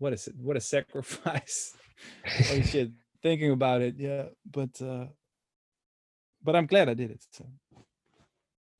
[0.00, 0.34] what is it?
[0.36, 1.76] What a sacrifice!
[2.48, 2.90] Holy shit!
[3.22, 4.24] Thinking about it, yeah.
[4.50, 5.06] But uh
[6.44, 7.24] but I'm glad I did it.
[7.30, 7.46] So.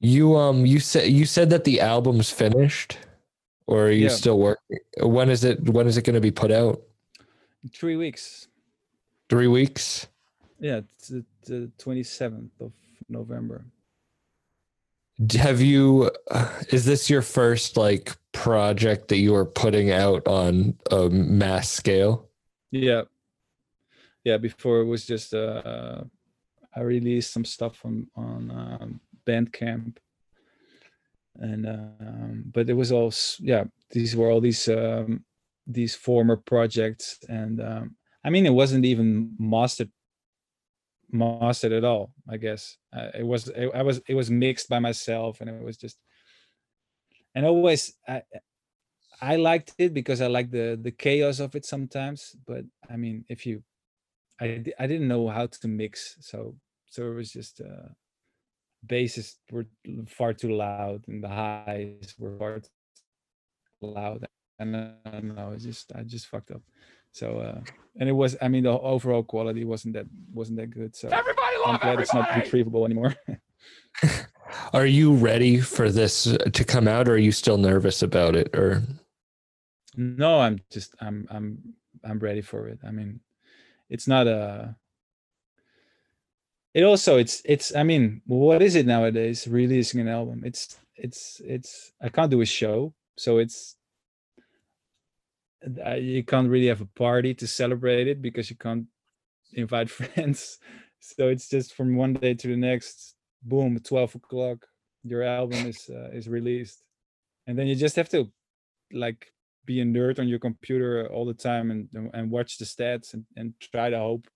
[0.01, 2.99] You um you said you said that the album's finished,
[3.67, 4.09] or are you Yeah.
[4.11, 4.79] still working?
[5.01, 5.69] When is it?
[5.69, 6.83] When is it going to be put out?
[7.63, 8.49] In three weeks.
[9.31, 10.09] Three weeks.
[10.59, 12.73] Yeah, it's the, the 27th of
[13.09, 13.65] November.
[15.39, 16.11] Have you?
[16.71, 22.29] Is this your first like project that you are putting out on a mass scale?
[22.73, 23.03] Yeah.
[24.25, 26.03] Yeah, before it was just uh
[26.75, 29.97] I released some stuff on on um, Bandcamp.
[31.37, 35.25] And um but it was all yeah, these were all these um
[35.67, 39.91] these former projects and um I mean it wasn't even mastered
[41.11, 42.77] mastered at all, I guess.
[42.95, 45.99] Uh, it was it, I was it was mixed by myself and it was just
[47.35, 48.23] and always I
[49.23, 52.35] I liked it because I like the the chaos of it sometimes.
[52.45, 53.63] But I mean, if you,
[54.41, 56.57] I I didn't know how to mix, so
[56.87, 57.89] so it was just uh,
[58.85, 59.67] basses were
[60.09, 62.69] far too loud and the highs were far too
[63.83, 64.27] loud,
[64.59, 66.63] and uh, I don't know, just I just fucked up.
[67.13, 67.61] So uh,
[67.99, 70.97] and it was I mean the overall quality wasn't that wasn't that good.
[70.97, 73.15] So Everybody I'm love glad it's not retrievable anymore.
[74.73, 78.55] Are you ready for this to come out, or are you still nervous about it?
[78.55, 78.83] Or
[79.97, 81.59] no i'm just i'm i'm
[82.05, 83.21] i'm ready for it i mean
[83.93, 84.75] it's not a
[86.73, 90.43] it also it's it's i mean what is it nowadays releasing an album?
[90.45, 93.77] It's it's it's i can't do a show so it's
[95.87, 98.87] uh, you can't really have a party to celebrate it because you can't
[99.53, 100.59] invite friends.
[101.01, 104.67] So it's just from one day to the next boom 12 o'clock
[105.05, 106.83] your album is uh, is released.
[107.47, 108.31] And then you just have to
[108.93, 109.33] like
[109.65, 113.25] be a nerd on your computer all the time and and- watch the stats and,
[113.37, 114.27] and try to hope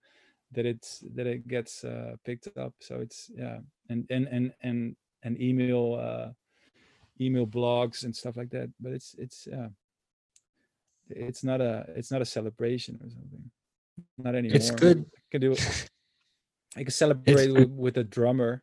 [0.53, 2.75] that it's that it gets uh, picked up.
[2.81, 3.59] So it's yeah
[3.89, 6.29] and and and and and email uh
[7.21, 8.71] email blogs and stuff like that.
[8.81, 9.69] But it's it's yeah
[11.09, 13.51] it's not a it's not a celebration or something.
[14.19, 14.57] Not anymore.
[14.57, 15.07] it's good.
[15.17, 15.57] i can do
[16.77, 18.63] i can celebrate with, with a drummer.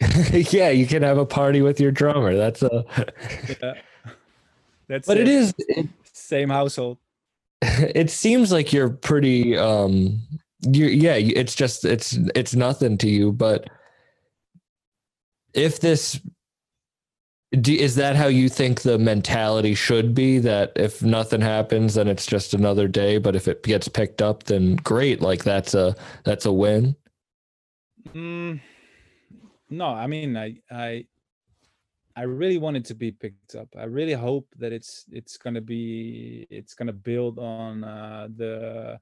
[0.32, 2.34] Yeah, you can have a party with your drummer.
[2.36, 2.84] That's a.
[3.60, 3.74] yeah
[4.88, 5.54] that's But it is.
[5.58, 6.98] It, same household
[7.62, 9.56] it seems like you're pretty.
[9.56, 10.20] Um.
[10.62, 11.14] You yeah.
[11.14, 13.68] It's just it's it's nothing to you, but
[15.54, 16.20] if this.
[17.58, 20.38] Do, is that how you think the mentality should be?
[20.38, 23.16] That if nothing happens, then it's just another day.
[23.16, 25.22] But if it gets picked up, then great.
[25.22, 26.94] Like that's a that's a win.
[28.14, 28.60] Mm,
[29.70, 31.06] no, I mean, I, I,
[32.18, 33.68] I really want it to be picked up.
[33.78, 38.98] I really hope that it's it's gonna be it's gonna build on uh, the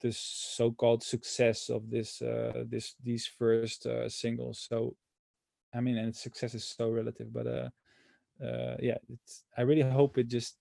[0.00, 4.66] the so-called success of this uh, this these first uh, singles.
[4.68, 4.96] So,
[5.72, 7.68] I mean, and success is so relative, but uh,
[8.44, 9.44] uh, yeah, it's.
[9.56, 10.56] I really hope it just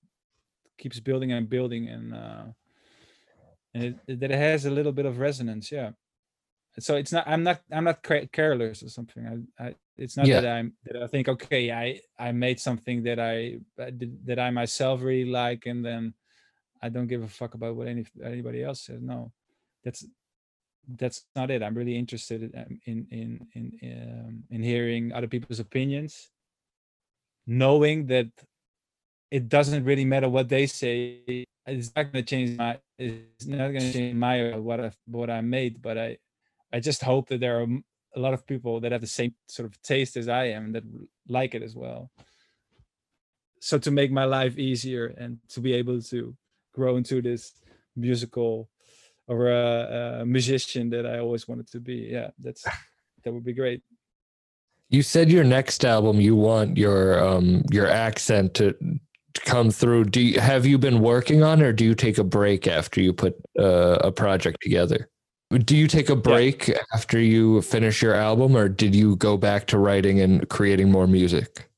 [0.78, 2.46] keeps building and building and uh,
[3.74, 5.72] and it, that it has a little bit of resonance.
[5.72, 5.92] Yeah
[6.80, 10.26] so it's not i'm not i'm not ca- careless or something i, I it's not
[10.28, 10.42] Yeah.
[10.42, 15.02] that i'm that i think okay i i made something that i that i myself
[15.02, 16.14] really like and then
[16.82, 19.02] i don't give a fuck about what any anybody else says.
[19.02, 19.32] No
[19.84, 20.06] that's
[20.98, 21.64] that's not it.
[21.64, 26.30] I'm really interested in in in in, um, in hearing other people's opinions
[27.48, 28.28] knowing that
[29.32, 31.46] it doesn't really matter what they say.
[31.66, 35.30] It's not going to change my it's not going to change my what i what
[35.30, 36.18] i made but i
[36.76, 37.68] I just hope that there are
[38.16, 40.84] a lot of people that have the same sort of taste as I am that
[41.28, 42.12] like it as well.
[43.60, 46.36] So to make my life easier and to be able to
[46.74, 47.54] grow into this
[47.96, 48.70] musical
[49.28, 52.64] or a, a musician that I always wanted to be, yeah, that's
[53.24, 53.82] that would be great.
[54.90, 58.76] You said your next album you want your um your accent to
[59.46, 60.06] come through.
[60.06, 63.02] Do you, have you been working on, it or do you take a break after
[63.02, 65.10] you put uh, a project together?
[65.60, 66.80] Do you take a break yeah.
[66.94, 71.06] after you finish your album, or did you go back to writing and creating more
[71.06, 71.70] music?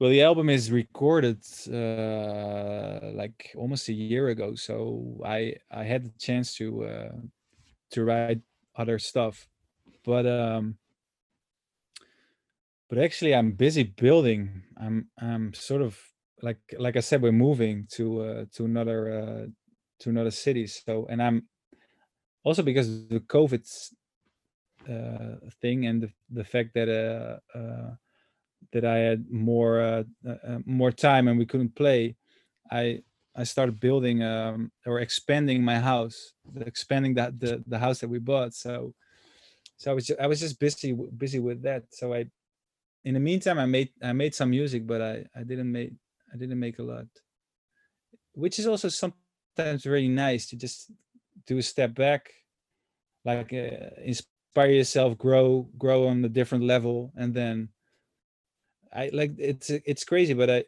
[0.00, 6.04] Well, the album is recorded uh, like almost a year ago, so I I had
[6.04, 7.16] the chance to uh,
[7.90, 8.40] to write
[8.76, 9.48] other stuff,
[10.04, 10.78] but um,
[12.88, 14.62] but actually I'm busy building.
[14.80, 15.98] I'm I'm sort of
[16.42, 19.46] like like I said, we're moving to uh, to another uh,
[20.00, 20.66] to another city.
[20.68, 21.48] So and I'm
[22.48, 23.62] also because of the COVID
[24.92, 27.90] uh, thing and the the fact that uh, uh
[28.72, 32.16] that I had more uh, uh, uh, more time and we couldn't play,
[32.70, 33.02] I
[33.36, 36.32] I started building um, or expanding my house,
[36.72, 38.54] expanding that the the house that we bought.
[38.54, 38.94] So
[39.76, 40.92] so I was just, I was just busy
[41.24, 41.82] busy with that.
[41.90, 42.20] So I
[43.04, 45.92] in the meantime I made I made some music, but I I didn't make
[46.32, 47.08] I didn't make a lot,
[48.32, 50.90] which is also sometimes really nice to just
[51.46, 52.22] do a step back,
[53.24, 57.68] like uh, inspire yourself, grow grow on a different level, and then
[58.92, 60.64] I like it's it's crazy, but I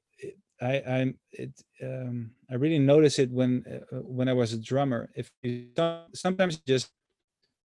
[0.61, 5.11] I I'm it um I really notice it when uh, when I was a drummer.
[5.14, 5.68] If you
[6.14, 6.90] sometimes just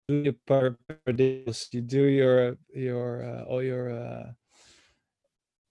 [0.07, 4.31] do your paradiddles, you do your your uh, all your uh,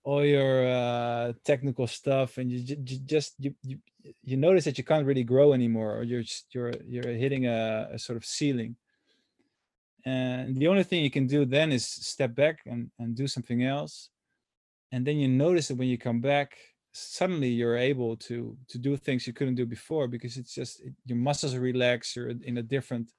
[0.05, 3.79] all your uh, technical stuff, and you, you just you, you
[4.25, 7.89] you notice that you can't really grow anymore, or you're just, you're you're hitting a,
[7.93, 8.77] a sort of ceiling.
[10.05, 13.63] And the only thing you can do then is step back and, and do something
[13.63, 14.11] else.
[14.91, 16.57] And then you notice that when you come back
[16.93, 20.93] suddenly you're able to to do things you couldn't do before because it's just it,
[21.07, 23.11] your muscles relax you're in a different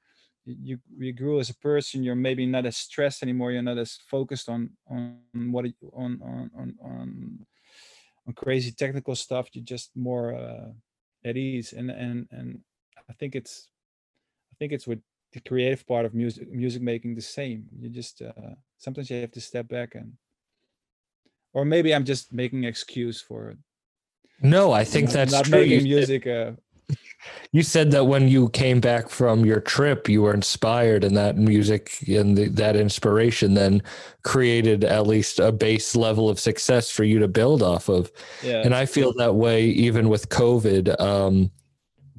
[0.45, 3.97] you you grew as a person you're maybe not as stressed anymore you're not as
[4.07, 5.17] focused on on
[5.51, 7.45] what on on on on,
[8.27, 10.69] on crazy technical stuff you're just more uh,
[11.25, 11.73] at ease.
[11.73, 12.59] And and and
[13.09, 13.69] i think it's
[14.51, 14.99] i think it's with
[15.33, 19.31] the creative part of music music making the same you just uh, sometimes you have
[19.31, 20.13] to step back and
[21.53, 23.57] or maybe I'm just making excuse for it.
[24.41, 25.59] No, I think that's not true.
[25.59, 26.27] making music.
[26.27, 26.51] Uh,
[27.51, 31.37] you said that when you came back from your trip, you were inspired, and that
[31.37, 33.81] music and the, that inspiration then
[34.23, 38.11] created at least a base level of success for you to build off of.
[38.41, 38.63] Yeah.
[38.65, 40.99] And I feel that way even with COVID.
[40.99, 41.51] Um,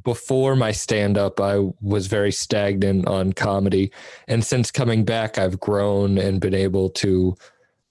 [0.05, 3.91] before my stand up, I was very stagnant on comedy.
[4.29, 7.35] And since coming back, I've grown and been able to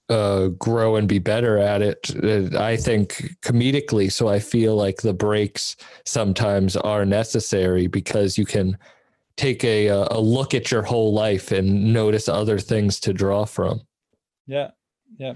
[0.08, 2.10] uh, grow and be better at it.
[2.22, 4.12] Uh, I think comedically.
[4.12, 8.78] So I feel like the breaks sometimes are necessary because you can
[9.36, 13.80] take a a look at your whole life and notice other things to draw from.
[14.46, 14.70] Yeah,
[15.18, 15.34] yeah.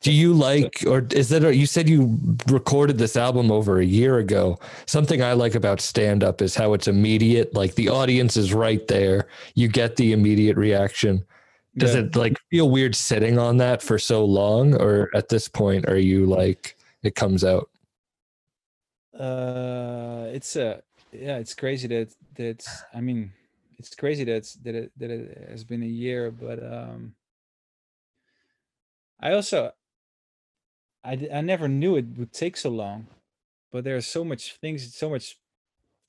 [0.00, 4.18] Do you like, or is that, you said you recorded this album over a year
[4.18, 4.60] ago.
[4.86, 7.52] Something I like about stand up is how it's immediate.
[7.52, 9.26] Like the audience is right there.
[9.54, 11.24] You get the immediate reaction.
[11.76, 12.02] Does yeah.
[12.02, 15.98] it like feel weird sitting on that for so long, or at this point, are
[15.98, 17.68] you like it comes out?
[19.18, 20.80] Uh, it's a uh,
[21.12, 22.82] yeah, it's crazy that that's.
[22.94, 23.32] I mean,
[23.78, 27.14] it's crazy that that it that it has been a year, but um,
[29.20, 29.72] I also
[31.04, 33.06] I I never knew it would take so long,
[33.72, 35.38] but there are so much things, so much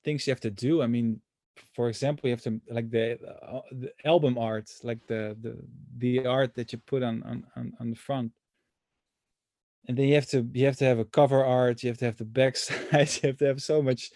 [0.04, 0.82] things you have to do.
[0.82, 1.22] I mean,
[1.74, 5.58] for example you have to like the, uh, the album art like the, the
[5.98, 7.24] the art that you put on,
[7.56, 8.32] on on the front
[9.88, 12.06] and then you have to you have to have a cover art you have to
[12.06, 14.12] have the back side you have to have so much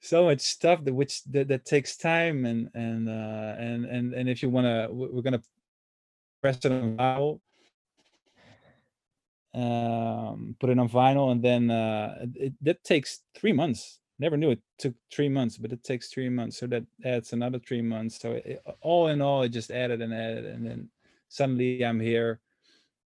[0.00, 4.28] so much stuff that which that, that takes time and and uh and and and
[4.28, 5.42] if you want to we're gonna
[6.40, 7.40] press it on vinyl
[9.52, 14.50] um put it on vinyl and then uh it, that takes three months never knew
[14.50, 16.58] it took three months, but it takes three months.
[16.58, 18.20] So that adds another three months.
[18.20, 20.90] So it, all in all, it just added and added, and then
[21.28, 22.40] suddenly I'm here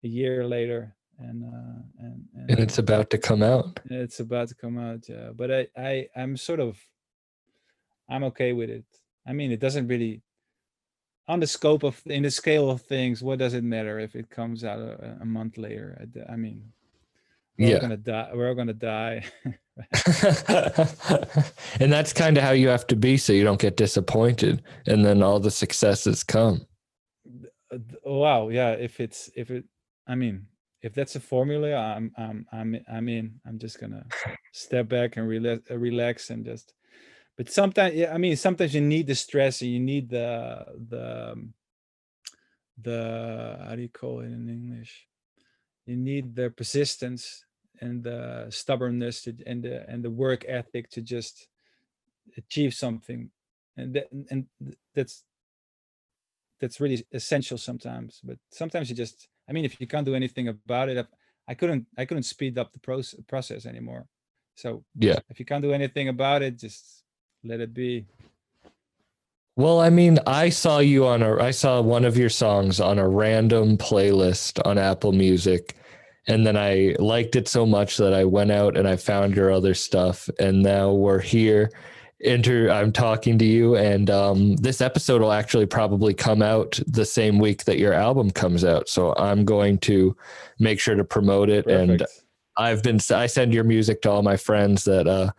[0.03, 3.79] a year later, and uh, and, and, and it's about to come out.
[3.89, 5.29] It's about to come out, yeah.
[5.35, 6.79] But I I I'm sort of
[8.09, 8.85] I'm okay with it.
[9.27, 10.21] I mean, it doesn't really
[11.31, 13.23] on the scope of in the scale of things.
[13.23, 15.97] What does it matter if it comes out a, a month later?
[16.01, 16.61] I, I mean,
[17.57, 17.79] we're yeah.
[17.79, 18.29] gonna die.
[18.33, 19.23] We're all gonna die.
[21.79, 25.05] and that's kind of how you have to be so you don't get disappointed and
[25.05, 26.67] then all the successes come
[28.05, 29.63] wow yeah if it's if it
[30.07, 30.45] i mean
[30.81, 34.05] if that's a formula i'm i'm i'm i'm in i'm just gonna
[34.51, 36.73] step back and relax relax and just
[37.37, 41.31] but sometimes yeah i mean sometimes you need the stress and you need the the
[41.31, 41.53] um,
[42.81, 45.07] the how do you call it in english?
[45.85, 47.43] You need the persistence
[47.79, 51.47] and the stubbornness to, and the and the work ethic to just
[52.37, 53.31] achieve something.
[53.77, 54.45] And that, and
[54.95, 55.23] that's
[56.59, 58.21] that's really essential sometimes.
[58.23, 61.07] But sometimes you just i mean if you can't do anything about it
[61.47, 64.07] i couldn't i couldn't speed up the process process anymore.
[64.55, 65.19] So Yeah.
[65.29, 67.03] if you can't do anything about it just
[67.43, 68.05] let it be
[69.55, 72.99] Well, I mean, I saw you on a I saw one of your songs on
[72.99, 75.75] a random playlist on Apple Music
[76.27, 79.51] and then I liked it so much that I went out and I found your
[79.51, 81.71] other stuff and now we're here
[82.23, 87.05] enter I'm talking to you and um this episode will actually probably come out the
[87.05, 88.87] same week that your album comes out.
[88.89, 90.15] So I'm going to
[90.59, 92.05] make sure to promote it and
[92.57, 95.31] I've been I send your music to all my friends that uh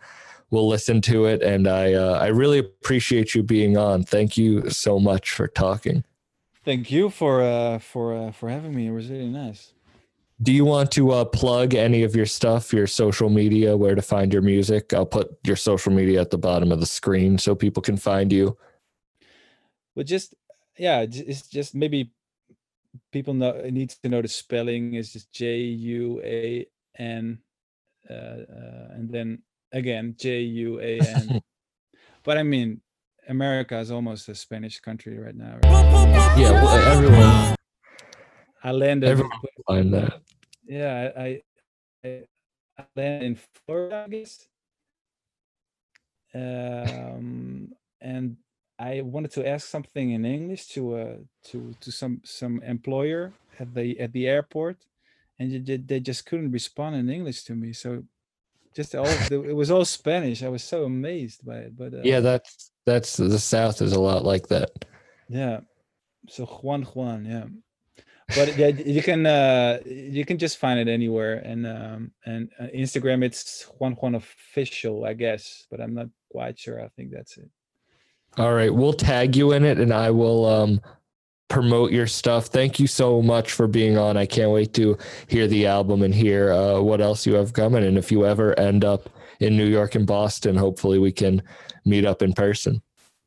[0.53, 4.03] will listen to it and I uh, I really appreciate you being on.
[4.15, 5.97] Thank you so much for talking.
[6.69, 9.61] thank you for uh for uh, for having me it was really nice
[10.47, 14.05] Do you want to uh, plug any of your stuff, your social media, where to
[14.15, 14.83] find your music?
[14.95, 18.29] I'll put your social media at the bottom of the screen so people can find
[18.39, 18.45] you.
[19.95, 20.29] but just
[20.77, 21.99] yeah it's just maybe
[23.11, 25.61] people know need to know the spelling is just j
[25.97, 26.65] u a
[26.97, 27.25] n
[28.09, 29.27] uh, uh, and then
[29.73, 31.41] again j u a n
[32.23, 32.79] but i mean
[33.27, 36.37] america is almost a spanish country right now right?
[36.37, 37.57] Yeah, well, everyone
[38.63, 39.31] i landed everyone
[39.67, 40.21] find that.
[40.65, 41.41] yeah I,
[42.05, 42.23] I
[42.77, 44.47] i landed in florida i guess
[46.35, 47.69] um
[48.01, 48.37] and
[48.79, 53.73] i wanted to ask something in english to uh to to some some employer at
[53.73, 54.77] the at the airport
[55.39, 58.03] and they, they just couldn't respond in english to me so
[58.75, 60.43] just all the- it was all spanish.
[60.43, 63.99] I was so amazed by it but uh, Yeah, that's that's the South is a
[64.01, 64.69] lot like that.
[65.29, 65.61] yeah.
[66.29, 67.45] So juan juan yeah.
[68.35, 71.35] But yeah you can uh you can just find it anywhere.
[71.51, 76.57] And um and uh, instagram it's juan juan official i guess but i'm not quite
[76.57, 76.81] sure.
[76.83, 77.49] I think that's it.
[78.37, 80.81] All right, we'll tag you in it and I will um
[81.53, 82.47] promote your stuff.
[82.47, 84.17] Thank you so much for being on.
[84.17, 84.97] I can't wait to
[85.27, 87.83] hear the album and hear uh, what else you have coming.
[87.83, 91.43] And if you ever end up in New York and Boston, hopefully we can
[91.85, 92.81] meet up in person.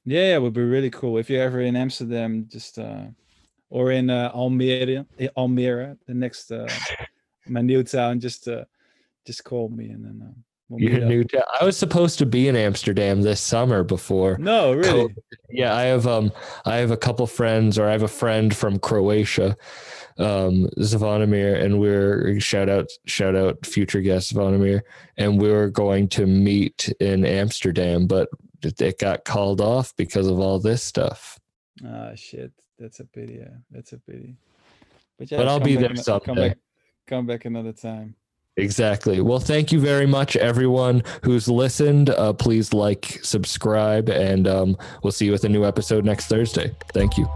[0.04, 3.04] yeah it would be really cool if you're ever in amsterdam just uh
[3.70, 5.04] or in uh almere
[5.36, 6.68] almere the next uh
[7.48, 8.64] my new town just uh
[9.26, 10.36] just call me and then uh,
[10.68, 11.24] new
[11.60, 14.36] I was supposed to be in Amsterdam this summer before.
[14.38, 15.14] no really
[15.50, 16.32] Yeah, I have um
[16.64, 19.56] I have a couple friends or I have a friend from Croatia,
[20.18, 24.80] um Zvonimir, and we're shout out shout out future guest Zvonimir,
[25.16, 28.28] and we were going to meet in Amsterdam, but
[28.62, 31.38] it, got called off because of all this stuff.
[31.86, 32.52] Ah, shit.
[32.78, 33.34] That's a pity.
[33.34, 34.36] Yeah, that's a pity.
[35.18, 36.48] But yeah, But I'll be back there ano- Come someday.
[36.48, 36.58] back,
[37.06, 38.16] come back another time.
[38.57, 39.20] Exactly.
[39.20, 42.11] Well, thank you very much, everyone who's listened.
[42.11, 46.74] Uh, please like, subscribe, and um, we'll see you with a new episode next Thursday.
[46.92, 47.28] Thank you.